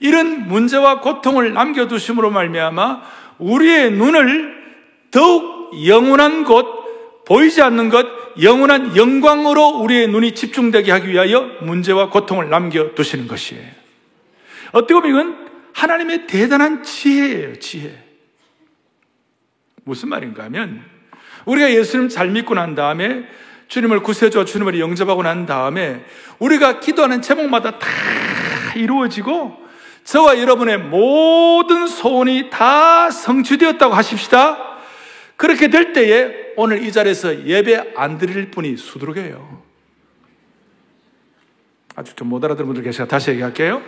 이런 0.00 0.46
문제와 0.46 1.00
고통을 1.00 1.52
남겨두심으로 1.52 2.30
말미암아 2.30 3.02
우리의 3.38 3.92
눈을 3.92 4.58
더욱 5.10 5.86
영원한 5.86 6.44
곳, 6.44 7.24
보이지 7.24 7.62
않는 7.62 7.88
것, 7.88 8.06
영원한 8.42 8.96
영광으로 8.96 9.80
우리의 9.80 10.08
눈이 10.08 10.34
집중되게 10.34 10.92
하기 10.92 11.08
위하여 11.08 11.50
문제와 11.62 12.10
고통을 12.10 12.50
남겨두시는 12.50 13.26
것이에요. 13.26 13.77
어떻게 14.72 14.94
보면 14.94 15.10
이건 15.10 15.48
하나님의 15.74 16.26
대단한 16.26 16.82
지혜예요, 16.82 17.58
지혜. 17.58 18.04
무슨 19.84 20.08
말인가 20.08 20.44
하면, 20.44 20.84
우리가 21.46 21.70
예수님 21.72 22.08
잘 22.08 22.28
믿고 22.28 22.54
난 22.54 22.74
다음에, 22.74 23.26
주님을 23.68 24.00
구세주와 24.00 24.44
주님을 24.44 24.78
영접하고 24.80 25.22
난 25.22 25.46
다음에, 25.46 26.04
우리가 26.38 26.80
기도하는 26.80 27.22
제목마다 27.22 27.78
다 27.78 27.88
이루어지고, 28.76 29.68
저와 30.04 30.38
여러분의 30.38 30.78
모든 30.78 31.86
소원이 31.86 32.48
다 32.50 33.10
성취되었다고 33.10 33.94
하십시다. 33.94 34.78
그렇게 35.36 35.68
될 35.68 35.92
때에 35.92 36.54
오늘 36.56 36.82
이 36.82 36.90
자리에서 36.90 37.44
예배 37.44 37.92
안 37.94 38.16
드릴 38.16 38.50
분이 38.50 38.76
수두룩해요. 38.78 39.62
아주 41.94 42.14
좀못 42.14 42.42
알아들은 42.42 42.66
분들 42.66 42.82
계시가 42.84 43.06
다시 43.06 43.30
얘기할게요. 43.32 43.82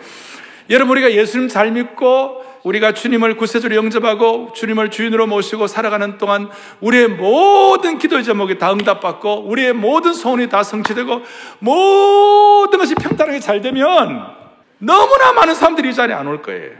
여러분 0.70 0.92
우리가 0.96 1.12
예수님 1.12 1.48
잘 1.48 1.72
믿고 1.72 2.44
우리가 2.62 2.92
주님을 2.94 3.36
구세주로 3.36 3.74
영접하고 3.74 4.52
주님을 4.54 4.90
주인으로 4.90 5.26
모시고 5.26 5.66
살아가는 5.66 6.16
동안 6.18 6.48
우리의 6.80 7.08
모든 7.08 7.98
기도의 7.98 8.22
제목이 8.22 8.58
다 8.58 8.72
응답받고 8.72 9.48
우리의 9.48 9.72
모든 9.72 10.12
소원이 10.14 10.48
다 10.48 10.62
성취되고 10.62 11.22
모든 11.58 12.78
것이 12.78 12.94
평탄하게 12.94 13.40
잘 13.40 13.60
되면 13.62 14.26
너무나 14.78 15.32
많은 15.32 15.54
사람들이 15.54 15.90
이 15.90 15.94
자리에 15.94 16.14
안 16.14 16.26
올 16.26 16.40
거예요. 16.42 16.72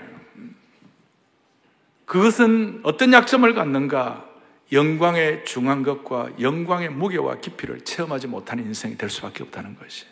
그것은 2.05 2.81
어떤 2.83 3.13
약점을 3.13 3.53
갖는가? 3.55 4.25
영광의 4.73 5.45
중한 5.45 5.83
것과 5.83 6.29
영광의 6.41 6.91
무게와 6.91 7.37
깊이를 7.41 7.81
체험하지 7.81 8.29
못하는 8.29 8.65
인생이 8.65 8.97
될 8.97 9.11
수밖에 9.11 9.43
없다는 9.43 9.77
것이. 9.77 10.07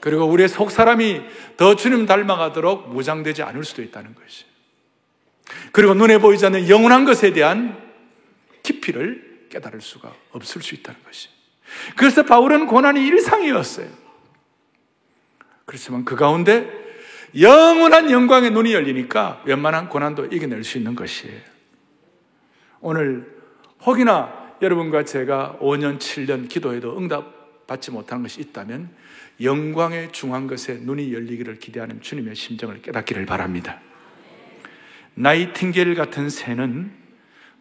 그리고 0.00 0.24
우리의 0.24 0.48
속 0.48 0.70
사람이 0.70 1.22
더 1.56 1.74
주님 1.74 2.06
닮아가도록 2.06 2.90
무장되지 2.90 3.42
않을 3.42 3.64
수도 3.64 3.82
있다는 3.82 4.14
것이. 4.14 4.44
그리고 5.72 5.94
눈에 5.94 6.18
보이지 6.18 6.46
않는 6.46 6.68
영원한 6.68 7.04
것에 7.04 7.32
대한 7.32 7.76
깊이를 8.62 9.48
깨달을 9.50 9.80
수가 9.80 10.12
없을 10.32 10.62
수 10.62 10.74
있다는 10.74 11.00
것이. 11.04 11.28
그래서 11.96 12.22
바울은 12.22 12.66
고난이 12.66 13.04
일상이었어요. 13.06 13.88
그렇지만 15.64 16.04
그 16.04 16.16
가운데 16.16 16.70
영원한 17.38 18.10
영광의 18.10 18.50
눈이 18.52 18.72
열리니까 18.72 19.42
웬만한 19.44 19.88
고난도 19.88 20.26
이겨낼 20.26 20.64
수 20.64 20.78
있는 20.78 20.94
것이에요. 20.94 21.40
오늘 22.80 23.36
혹이나 23.84 24.54
여러분과 24.62 25.04
제가 25.04 25.58
5년, 25.60 25.98
7년 25.98 26.48
기도해도 26.48 26.96
응답 26.96 27.66
받지 27.66 27.90
못하는 27.90 28.22
것이 28.22 28.40
있다면 28.40 28.90
영광의 29.40 30.12
중한 30.12 30.46
것에 30.46 30.78
눈이 30.82 31.12
열리기를 31.12 31.58
기대하는 31.58 32.00
주님의 32.00 32.34
심정을 32.34 32.82
깨닫기를 32.82 33.26
바랍니다. 33.26 33.80
나이팅게일 35.14 35.94
같은 35.94 36.30
새는 36.30 36.92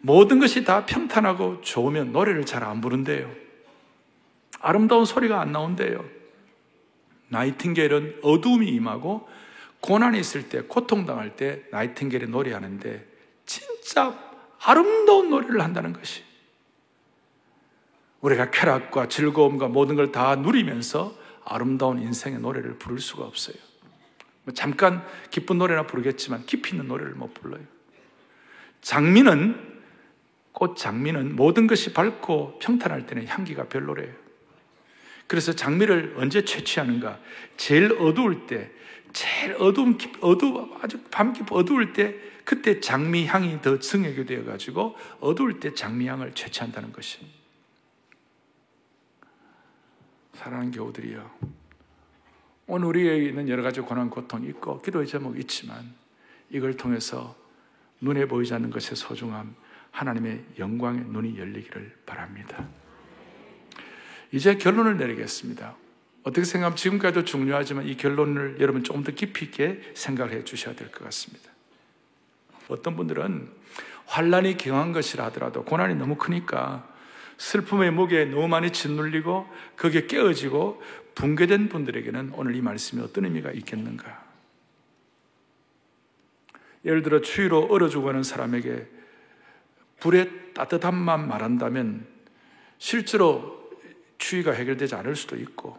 모든 0.01 0.39
것이 0.39 0.63
다 0.63 0.85
평탄하고 0.85 1.61
좋으면 1.61 2.11
노래를 2.11 2.45
잘 2.45 2.63
안 2.63 2.81
부른대요. 2.81 3.31
아름다운 4.59 5.05
소리가 5.05 5.41
안 5.41 5.51
나온대요. 5.51 6.05
나이팅게일은 7.29 8.19
어두움이 8.21 8.67
임하고 8.67 9.27
고난이 9.81 10.19
있을 10.19 10.49
때, 10.49 10.61
고통당할 10.61 11.35
때 11.35 11.63
나이팅게일이 11.71 12.27
노래하는데 12.27 13.05
진짜 13.45 14.17
아름다운 14.63 15.29
노래를 15.29 15.61
한다는 15.61 15.93
것이. 15.93 16.23
우리가 18.21 18.49
쾌락과 18.49 19.07
즐거움과 19.07 19.67
모든 19.67 19.95
걸 19.95 20.11
다 20.11 20.35
누리면서 20.35 21.15
아름다운 21.45 21.99
인생의 22.01 22.39
노래를 22.39 22.77
부를 22.77 22.99
수가 22.99 23.23
없어요. 23.23 23.55
뭐 24.43 24.53
잠깐 24.53 25.05
기쁜 25.31 25.57
노래나 25.57 25.87
부르겠지만 25.87 26.45
깊이 26.45 26.71
있는 26.71 26.87
노래를 26.87 27.13
못 27.13 27.33
불러요. 27.33 27.63
장미는 28.81 29.75
꽃 30.51 30.77
장미는 30.77 31.35
모든 31.35 31.67
것이 31.67 31.93
밝고 31.93 32.59
평탄할 32.59 33.07
때는 33.07 33.27
향기가 33.27 33.67
별로래요. 33.67 34.13
그래서 35.27 35.53
장미를 35.53 36.15
언제 36.17 36.45
채취하는가? 36.45 37.19
제일 37.57 37.91
어두울 37.99 38.45
때, 38.45 38.71
제일 39.11 39.55
어두운 39.59 39.97
어두 40.21 40.77
아주 40.81 41.01
밤 41.09 41.33
깊 41.33 41.51
어두울 41.51 41.93
때 41.93 42.15
그때 42.43 42.79
장미 42.79 43.25
향이 43.25 43.61
더 43.61 43.79
증액이 43.79 44.25
되어 44.25 44.45
가지고 44.45 44.95
어두울 45.19 45.59
때 45.59 45.73
장미 45.73 46.07
향을 46.07 46.33
채취한다는 46.33 46.93
것이. 46.93 47.19
사랑하는 50.35 50.71
교우들이여. 50.71 51.31
오늘 52.67 52.87
우리에게 52.87 53.25
있는 53.29 53.49
여러 53.49 53.63
가지 53.63 53.81
고난, 53.81 54.09
고통이 54.09 54.47
있고, 54.49 54.81
기도의 54.81 55.07
제목이 55.07 55.39
있지만, 55.41 55.93
이걸 56.49 56.75
통해서 56.75 57.35
눈에 58.01 58.25
보이지 58.25 58.53
않는 58.53 58.69
것의 58.69 58.95
소중함, 58.95 59.55
하나님의 59.91 60.43
영광의 60.59 61.05
눈이 61.05 61.37
열리기를 61.39 61.99
바랍니다. 62.05 62.67
이제 64.31 64.57
결론을 64.57 64.97
내리겠습니다. 64.97 65.75
어떻게 66.23 66.43
생각하면 66.43 66.75
지금까지도 66.75 67.23
중요하지만 67.23 67.87
이 67.87 67.95
결론을 67.95 68.57
여러분 68.59 68.83
조금 68.83 69.03
더 69.03 69.11
깊이 69.11 69.45
있게 69.45 69.81
생각을 69.93 70.33
해 70.33 70.43
주셔야 70.43 70.75
될 70.75 70.89
것 70.91 71.03
같습니다. 71.05 71.51
어떤 72.67 72.95
분들은 72.95 73.47
환란이 74.07 74.57
경한 74.57 74.91
것이라 74.91 75.25
하더라도 75.25 75.63
고난이 75.63 75.95
너무 75.95 76.15
크니까 76.15 76.91
슬픔의 77.37 77.91
무게에 77.91 78.25
너무 78.25 78.47
많이 78.47 78.71
짓눌리고 78.71 79.47
거기에 79.77 80.07
깨어지고 80.07 80.81
붕괴된 81.15 81.69
분들에게는 81.69 82.31
오늘 82.35 82.55
이 82.55 82.61
말씀이 82.61 83.01
어떤 83.01 83.25
의미가 83.25 83.51
있겠는가? 83.51 84.23
예를 86.83 87.01
들어 87.01 87.21
추위로 87.21 87.67
얼어 87.69 87.89
죽어가는 87.89 88.23
사람에게 88.23 88.87
불의 89.99 90.53
따뜻함만 90.53 91.27
말한다면 91.27 92.05
실제로 92.77 93.69
추위가 94.17 94.51
해결되지 94.51 94.95
않을 94.95 95.15
수도 95.15 95.35
있고 95.35 95.77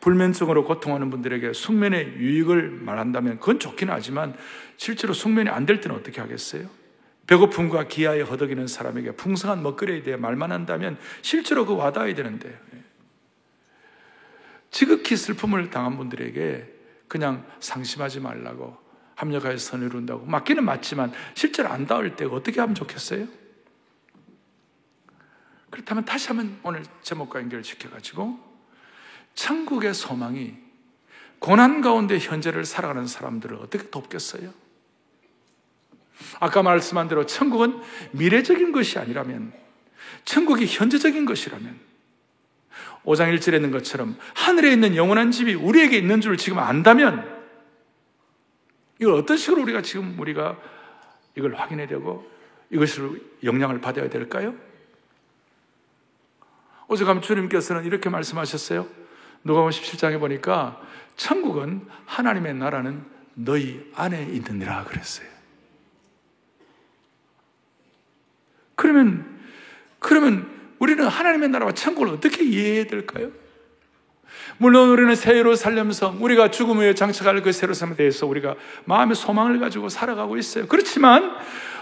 불면증으로 0.00 0.64
고통하는 0.64 1.10
분들에게 1.10 1.52
숙면의 1.52 2.16
유익을 2.16 2.70
말한다면 2.70 3.38
그건 3.38 3.58
좋긴 3.58 3.90
하지만 3.90 4.34
실제로 4.76 5.14
숙면이 5.14 5.48
안 5.48 5.64
될 5.64 5.80
때는 5.80 5.96
어떻게 5.96 6.20
하겠어요? 6.20 6.68
배고픔과 7.26 7.88
기아에 7.88 8.22
허덕이는 8.22 8.66
사람에게 8.68 9.12
풍성한 9.12 9.62
먹거리에 9.62 10.02
대해 10.02 10.16
말만 10.16 10.52
한다면 10.52 10.96
실제로 11.22 11.66
그 11.66 11.74
와닿아야 11.74 12.14
되는데 12.14 12.58
지극히 14.70 15.16
슬픔을 15.16 15.70
당한 15.70 15.96
분들에게 15.96 16.74
그냥 17.08 17.46
상심하지 17.60 18.20
말라고 18.20 18.76
합력하여 19.16 19.56
선을 19.56 19.88
이룬다고 19.88 20.26
맞기는 20.26 20.62
맞지만 20.62 21.12
실제로 21.34 21.68
안 21.70 21.86
닿을 21.86 22.16
때 22.16 22.26
어떻게 22.26 22.60
하면 22.60 22.74
좋겠어요? 22.74 23.26
그렇다면 25.70 26.04
다시 26.04 26.28
한번 26.28 26.58
오늘 26.62 26.84
제목과 27.02 27.40
연결시켜가지고 27.40 28.38
천국의 29.34 29.94
소망이 29.94 30.54
고난 31.38 31.80
가운데 31.80 32.18
현재를 32.18 32.64
살아가는 32.64 33.06
사람들을 33.06 33.56
어떻게 33.56 33.90
돕겠어요? 33.90 34.65
아까 36.40 36.62
말씀한 36.62 37.08
대로 37.08 37.26
천국은 37.26 37.80
미래적인 38.12 38.72
것이 38.72 38.98
아니라면 38.98 39.52
천국이 40.24 40.66
현재적인 40.66 41.24
것이라면 41.24 41.78
5장 43.04 43.36
1절에 43.36 43.54
있는 43.54 43.70
것처럼 43.70 44.16
하늘에 44.34 44.72
있는 44.72 44.96
영원한 44.96 45.30
집이 45.30 45.54
우리에게 45.54 45.96
있는 45.96 46.20
줄 46.20 46.36
지금 46.36 46.58
안다면 46.58 47.36
이걸 48.98 49.14
어떤 49.14 49.36
식으로 49.36 49.62
우리가 49.62 49.82
지금 49.82 50.18
우리가 50.18 50.58
이걸 51.36 51.54
확인해야 51.54 51.86
되고 51.86 52.28
이것으로 52.70 53.16
영향을 53.44 53.80
받아야 53.80 54.08
될까요? 54.08 54.54
어제가 56.88 57.20
주님께서는 57.20 57.84
이렇게 57.84 58.08
말씀하셨어요. 58.08 58.86
누가복음 59.44 59.70
17장에 59.70 60.18
보니까 60.18 60.80
천국은 61.16 61.86
하나님의 62.06 62.54
나라는 62.54 63.04
너희 63.34 63.90
안에 63.94 64.24
있느니라 64.24 64.84
그랬어요. 64.84 65.35
그러면 68.86 69.24
그러면 69.98 70.46
우리는 70.78 71.04
하나님의 71.04 71.48
나라와 71.48 71.72
천국을 71.72 72.12
어떻게 72.12 72.44
이해해야 72.44 72.84
될까요? 72.84 73.32
물론 74.58 74.90
우리는 74.90 75.12
새로 75.16 75.56
살면서 75.56 76.16
우리가 76.20 76.52
죽음 76.52 76.76
후에 76.76 76.94
장착할 76.94 77.42
그 77.42 77.50
새로 77.50 77.74
삶에 77.74 77.96
대해서 77.96 78.28
우리가 78.28 78.54
마음의 78.84 79.16
소망을 79.16 79.58
가지고 79.58 79.88
살아가고 79.88 80.36
있어요. 80.36 80.68
그렇지만 80.68 81.34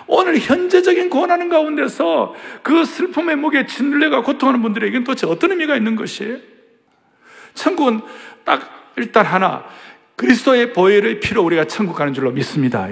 오늘 0.06 0.38
현재적인 0.38 1.10
고난 1.10 1.50
가운데서 1.50 2.34
그 2.62 2.86
슬픔의 2.86 3.36
목에 3.36 3.66
짓눌려가 3.66 4.22
고통하는 4.22 4.62
분들에게는 4.62 5.04
도대체 5.04 5.26
어떤 5.26 5.50
의미가 5.50 5.76
있는 5.76 5.96
것이에요? 5.96 6.38
천국은 7.52 8.00
딱 8.44 8.92
일단 8.96 9.26
하나 9.26 9.64
그리스도의 10.16 10.72
보혈의 10.72 11.18
피로 11.20 11.42
우리가 11.42 11.64
천국 11.64 11.94
가는 11.94 12.14
줄로 12.14 12.30
믿습니다. 12.30 12.88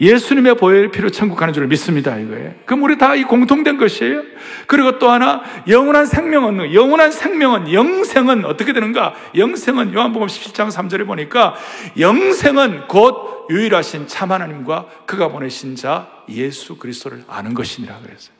예수님의 0.00 0.56
보혈의 0.56 0.90
피로 0.90 1.10
천국 1.10 1.36
가는 1.36 1.54
줄로 1.54 1.66
믿습니다. 1.66 2.16
이거예요. 2.18 2.52
그럼 2.66 2.82
우리 2.82 2.98
다 2.98 3.16
이 3.16 3.24
공통된 3.24 3.78
것이에요. 3.78 4.22
그리고 4.66 4.98
또 4.98 5.10
하나 5.10 5.42
영원한 5.66 6.06
생명은 6.06 6.74
영원한 6.74 7.10
생명은 7.10 7.72
영생은 7.72 8.44
어떻게 8.44 8.72
되는가? 8.72 9.14
영생은 9.34 9.94
요한복음 9.94 10.28
17장 10.28 10.70
3절에 10.70 11.06
보니까 11.06 11.56
영생은 11.98 12.86
곧 12.86 13.46
유일하신 13.50 14.06
참 14.06 14.30
하나님과 14.30 14.86
그가 15.06 15.28
보내신 15.28 15.74
자 15.74 16.08
예수 16.28 16.76
그리스도를 16.76 17.24
아는 17.26 17.54
것이니라 17.54 17.98
그랬어요. 18.00 18.37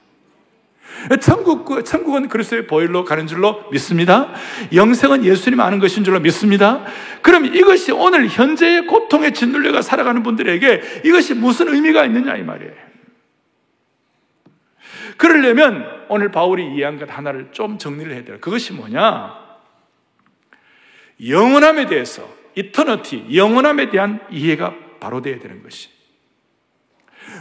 천국, 1.21 1.85
천국은 1.85 2.29
그리스도의 2.29 2.67
보혈로 2.67 3.05
가는 3.05 3.27
줄로 3.27 3.65
믿습니다. 3.71 4.33
영생은 4.75 5.25
예수님 5.25 5.61
아는 5.61 5.79
것인 5.79 6.05
줄로 6.05 6.21
믿습니다. 6.21 6.85
그럼 7.23 7.47
이것이 7.47 7.93
오늘 7.93 8.29
현재의 8.29 8.87
고통에 8.87 9.33
짓눌려가 9.33 9.83
살아가는 9.83 10.23
분들에게 10.23 11.03
이것이 11.05 11.35
무슨 11.35 11.69
의미가 11.69 12.05
있느냐 12.07 12.37
이 12.37 12.43
말이에요. 12.43 12.89
그러려면 15.17 15.85
오늘 16.09 16.31
바울이 16.31 16.75
이해한 16.75 16.99
것 16.99 17.09
하나를 17.11 17.49
좀 17.53 17.79
정리를 17.79 18.13
해야 18.13 18.25
돼요. 18.25 18.39
그것이 18.41 18.73
뭐냐? 18.73 19.35
영원함에 21.27 21.87
대해서, 21.87 22.29
이터너티, 22.55 23.27
영원함에 23.35 23.91
대한 23.91 24.21
이해가 24.31 24.75
바로 25.01 25.21
되어야 25.21 25.41
되는 25.41 25.63
것이. 25.63 25.98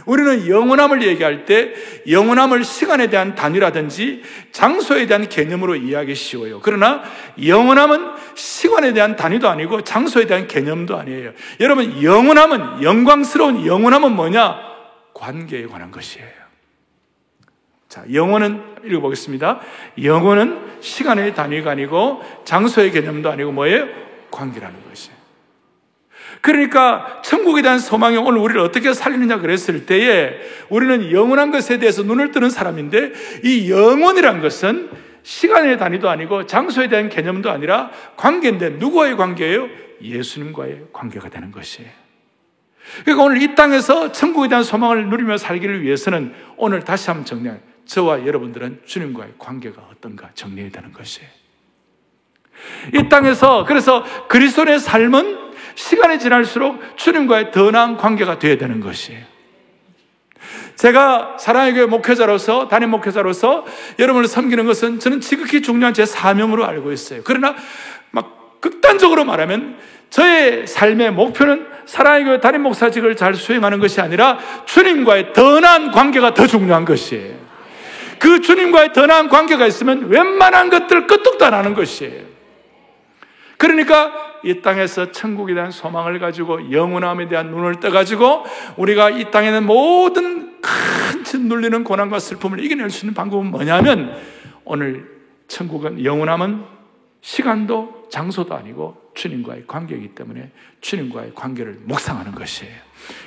우리는 0.06 0.48
영원함을 0.48 1.02
얘기할 1.02 1.44
때 1.44 1.74
영원함을 2.08 2.64
시간에 2.64 3.08
대한 3.08 3.34
단위라든지 3.34 4.22
장소에 4.52 5.06
대한 5.06 5.28
개념으로 5.28 5.76
이해하기 5.76 6.14
쉬워요. 6.14 6.60
그러나 6.62 7.02
영원함은 7.44 8.10
시간에 8.34 8.92
대한 8.92 9.16
단위도 9.16 9.48
아니고 9.48 9.82
장소에 9.82 10.26
대한 10.26 10.46
개념도 10.46 10.96
아니에요. 10.96 11.32
여러분, 11.60 12.02
영원함은, 12.02 12.82
영광스러운 12.82 13.66
영원함은 13.66 14.12
뭐냐? 14.12 14.56
관계에 15.14 15.66
관한 15.66 15.90
것이에요. 15.90 16.28
자, 17.88 18.04
영원은 18.12 18.62
읽어보겠습니다. 18.84 19.60
영원은 20.02 20.80
시간의 20.80 21.34
단위가 21.34 21.72
아니고 21.72 22.22
장소의 22.44 22.92
개념도 22.92 23.30
아니고 23.30 23.52
뭐예요? 23.52 23.86
관계라는 24.30 24.88
것이에요. 24.88 25.17
그러니까 26.40 27.20
천국에 27.24 27.62
대한 27.62 27.78
소망이 27.78 28.16
오늘 28.16 28.38
우리를 28.38 28.60
어떻게 28.60 28.92
살리느냐 28.92 29.38
그랬을 29.38 29.86
때에 29.86 30.38
우리는 30.68 31.12
영원한 31.12 31.50
것에 31.50 31.78
대해서 31.78 32.02
눈을 32.02 32.30
뜨는 32.30 32.50
사람인데 32.50 33.12
이 33.44 33.70
영원이란 33.70 34.40
것은 34.40 34.90
시간의 35.22 35.78
단위도 35.78 36.08
아니고 36.08 36.46
장소에 36.46 36.88
대한 36.88 37.08
개념도 37.08 37.50
아니라 37.50 37.90
관계인데 38.16 38.70
누구와의 38.70 39.16
관계예요? 39.16 39.68
예수님과의 40.00 40.86
관계가 40.92 41.28
되는 41.28 41.50
것이에요. 41.50 41.90
그러니까 43.04 43.24
오늘 43.24 43.42
이 43.42 43.54
땅에서 43.54 44.12
천국에 44.12 44.48
대한 44.48 44.64
소망을 44.64 45.08
누리며 45.08 45.36
살기를 45.36 45.82
위해서는 45.82 46.34
오늘 46.56 46.80
다시 46.80 47.10
한번 47.10 47.26
정리할 47.26 47.60
저와 47.84 48.26
여러분들은 48.26 48.82
주님과의 48.86 49.34
관계가 49.38 49.82
어떤가 49.92 50.30
정리해야 50.34 50.70
되는 50.70 50.92
것이에요. 50.92 51.28
이 52.94 53.08
땅에서 53.08 53.64
그래서 53.64 54.04
그리스도의 54.28 54.78
삶은 54.78 55.47
시간이 55.78 56.18
지날수록 56.18 56.96
주님과의 56.96 57.52
더 57.52 57.70
나은 57.70 57.98
관계가 57.98 58.40
되어야 58.40 58.58
되는 58.58 58.80
것이에요. 58.80 59.22
제가 60.74 61.36
사랑의 61.38 61.74
교회 61.74 61.86
목회자로서, 61.86 62.66
담임 62.66 62.90
목회자로서 62.90 63.64
여러분을 64.00 64.26
섬기는 64.26 64.66
것은 64.66 64.98
저는 64.98 65.20
지극히 65.20 65.62
중요한 65.62 65.94
제 65.94 66.04
사명으로 66.04 66.66
알고 66.66 66.90
있어요. 66.90 67.20
그러나 67.22 67.54
막 68.10 68.60
극단적으로 68.60 69.24
말하면 69.24 69.78
저의 70.10 70.66
삶의 70.66 71.12
목표는 71.12 71.68
사랑의 71.86 72.24
교회 72.24 72.40
담임 72.40 72.62
목사직을 72.62 73.14
잘 73.14 73.34
수행하는 73.34 73.78
것이 73.78 74.00
아니라 74.00 74.38
주님과의 74.66 75.32
더 75.32 75.60
나은 75.60 75.92
관계가 75.92 76.34
더 76.34 76.48
중요한 76.48 76.84
것이에요. 76.84 77.36
그 78.18 78.40
주님과의 78.40 78.92
더 78.94 79.06
나은 79.06 79.28
관계가 79.28 79.64
있으면 79.66 80.08
웬만한 80.08 80.70
것들 80.70 81.06
끄떡도 81.06 81.46
안 81.46 81.54
하는 81.54 81.74
것이에요. 81.74 82.22
그러니까 83.58 84.27
이 84.44 84.60
땅에서 84.60 85.12
천국에 85.12 85.54
대한 85.54 85.70
소망을 85.70 86.18
가지고 86.18 86.72
영원함에 86.72 87.28
대한 87.28 87.50
눈을 87.50 87.80
떠가지고 87.80 88.44
우리가 88.76 89.10
이 89.10 89.30
땅에 89.30 89.50
는 89.50 89.66
모든 89.66 90.60
큰 90.60 91.24
짓눌리는 91.24 91.84
고난과 91.84 92.18
슬픔을 92.18 92.64
이겨낼 92.64 92.90
수 92.90 93.04
있는 93.04 93.14
방법은 93.14 93.50
뭐냐면 93.50 94.16
오늘 94.64 95.18
천국은 95.48 96.04
영원함은 96.04 96.62
시간도 97.20 98.08
장소도 98.10 98.54
아니고 98.54 99.10
주님과의 99.14 99.64
관계이기 99.66 100.08
때문에 100.08 100.50
주님과의 100.80 101.32
관계를 101.34 101.78
묵상하는 101.84 102.32
것이에요. 102.32 102.74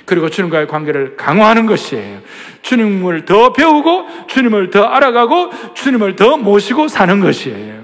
그리고 0.04 0.30
주님과의 0.30 0.66
관계를 0.66 1.16
강화하는 1.16 1.66
것이에요. 1.66 2.20
주님을 2.62 3.24
더 3.24 3.52
배우고 3.52 4.26
주님을 4.28 4.70
더 4.70 4.84
알아가고 4.84 5.74
주님을 5.74 6.16
더 6.16 6.36
모시고 6.36 6.88
사는 6.88 7.20
것이에요. 7.20 7.81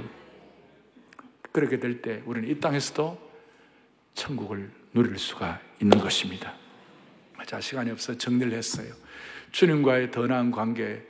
그렇게 1.59 1.80
될 1.80 2.00
때 2.00 2.22
우리는 2.24 2.48
이 2.48 2.61
땅에서도 2.61 3.18
천국을 4.14 4.70
누릴 4.94 5.18
수가 5.18 5.61
있는 5.80 5.98
것입니다. 5.98 6.54
자, 7.46 7.61
시간이 7.61 7.90
없어 7.90 8.16
정리를 8.16 8.52
했어요. 8.52 8.92
주님과의 9.50 10.12
더 10.12 10.26
나은 10.26 10.52
관계, 10.52 11.02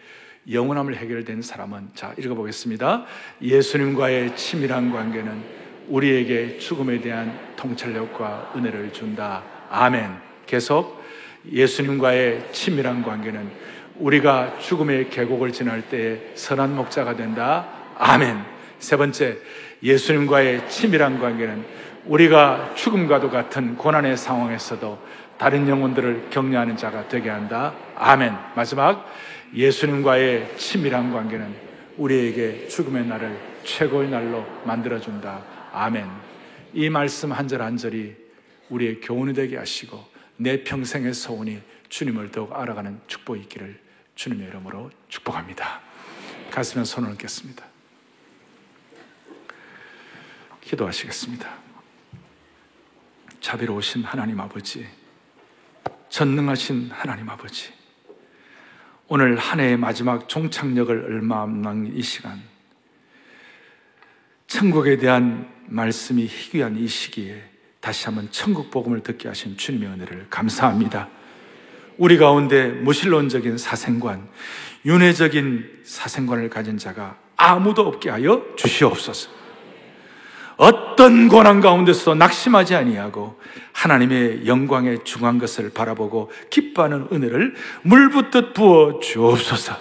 영원함을 0.50 0.96
해결된 0.96 1.42
사람은 1.42 1.90
자, 1.94 2.14
읽어보겠습니다. 2.18 3.04
예수님과의 3.42 4.36
친밀한 4.36 4.90
관계는 4.90 5.42
우리에게 5.88 6.58
죽음에 6.58 7.00
대한 7.00 7.38
통찰력과 7.56 8.54
은혜를 8.56 8.92
준다. 8.94 9.42
아멘. 9.68 10.16
계속 10.46 11.02
예수님과의 11.50 12.52
친밀한 12.52 13.02
관계는 13.02 13.50
우리가 13.96 14.58
죽음의 14.60 15.10
계곡을 15.10 15.52
지날 15.52 15.86
때에 15.90 16.32
선한 16.34 16.74
목자가 16.74 17.16
된다. 17.16 17.68
아멘. 17.98 18.38
세 18.78 18.96
번째, 18.96 19.38
예수님과의 19.82 20.68
친밀한 20.68 21.18
관계는 21.18 21.64
우리가 22.06 22.74
죽음과도 22.74 23.30
같은 23.30 23.76
고난의 23.76 24.16
상황에서도 24.16 24.98
다른 25.36 25.68
영혼들을 25.68 26.30
격려하는 26.30 26.76
자가 26.76 27.08
되게 27.08 27.28
한다. 27.30 27.74
아멘. 27.94 28.34
마지막, 28.56 29.06
예수님과의 29.54 30.56
친밀한 30.56 31.12
관계는 31.12 31.54
우리에게 31.96 32.68
죽음의 32.68 33.06
날을 33.06 33.38
최고의 33.64 34.10
날로 34.10 34.44
만들어준다. 34.64 35.42
아멘. 35.72 36.06
이 36.74 36.88
말씀 36.90 37.32
한 37.32 37.46
절 37.48 37.62
한절이 37.62 38.16
우리의 38.70 39.00
교훈이 39.00 39.32
되게 39.32 39.56
하시고 39.56 40.04
내 40.36 40.62
평생의 40.64 41.14
소원이 41.14 41.60
주님을 41.88 42.30
더욱 42.30 42.52
알아가는 42.52 43.00
축복이 43.06 43.40
있기를 43.42 43.78
주님의 44.14 44.48
이름으로 44.48 44.90
축복합니다. 45.08 45.80
가슴에 46.50 46.84
손을 46.84 47.10
얹겠습니다. 47.10 47.64
기도하시겠습니다. 50.68 51.48
자비로우신 53.40 54.04
하나님 54.04 54.38
아버지, 54.40 54.86
전능하신 56.10 56.90
하나님 56.92 57.28
아버지, 57.28 57.72
오늘 59.06 59.38
한 59.38 59.60
해의 59.60 59.78
마지막 59.78 60.28
종착역을 60.28 61.04
얼마 61.04 61.46
남은 61.46 61.96
이 61.96 62.02
시간, 62.02 62.42
천국에 64.46 64.98
대한 64.98 65.50
말씀이 65.66 66.26
희귀한 66.26 66.76
이 66.76 66.86
시기에 66.86 67.42
다시 67.80 68.06
한번 68.06 68.30
천국 68.30 68.70
복음을 68.70 69.02
듣게 69.02 69.28
하신 69.28 69.56
주님의 69.56 69.88
은혜를 69.88 70.26
감사합니다. 70.28 71.08
우리 71.96 72.18
가운데 72.18 72.68
무신론적인 72.68 73.56
사생관, 73.56 74.28
윤회적인 74.84 75.82
사생관을 75.84 76.50
가진 76.50 76.76
자가 76.76 77.18
아무도 77.36 77.86
없게 77.86 78.10
하여 78.10 78.44
주시옵소서. 78.56 79.38
어떤 80.58 81.28
고난 81.28 81.60
가운데서 81.60 82.16
낙심하지 82.16 82.74
아니하고 82.74 83.38
하나님의 83.72 84.46
영광에 84.46 84.98
중한 85.04 85.38
것을 85.38 85.70
바라보고 85.70 86.32
기뻐하는 86.50 87.06
은혜를 87.12 87.54
물붓듯 87.82 88.54
부어 88.54 88.98
주옵소서. 89.00 89.76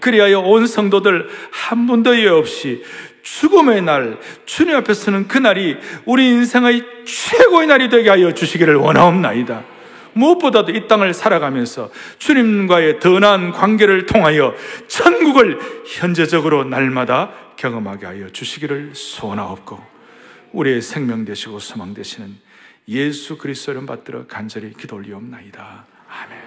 그리하여 0.00 0.40
온 0.40 0.66
성도들 0.66 1.28
한 1.50 1.86
분도 1.86 2.18
예 2.18 2.28
없이 2.28 2.84
죽음의 3.22 3.82
날, 3.82 4.18
주님 4.44 4.76
앞에 4.76 4.92
서는 4.92 5.28
그날이 5.28 5.76
우리 6.04 6.28
인생의 6.28 6.84
최고의 7.06 7.68
날이 7.68 7.88
되게 7.88 8.10
하여 8.10 8.34
주시기를 8.34 8.74
원하옵나이다. 8.76 9.64
무엇보다도 10.12 10.72
이 10.72 10.88
땅을 10.88 11.14
살아가면서 11.14 11.88
주님과의 12.18 13.00
더 13.00 13.18
나은 13.18 13.52
관계를 13.52 14.04
통하여 14.04 14.54
천국을 14.88 15.58
현재적으로 15.86 16.64
날마다 16.64 17.30
경험하게 17.56 18.06
하여 18.06 18.28
주시기를 18.28 18.90
소원하옵고 18.92 19.91
우리의 20.52 20.82
생명 20.82 21.24
되시고 21.24 21.58
소망 21.58 21.94
되시는 21.94 22.36
예수 22.88 23.38
그리스도를 23.38 23.86
받들어 23.86 24.26
간절히 24.26 24.72
기도 24.74 24.96
올리옵나이다. 24.96 25.86
아멘. 26.08 26.41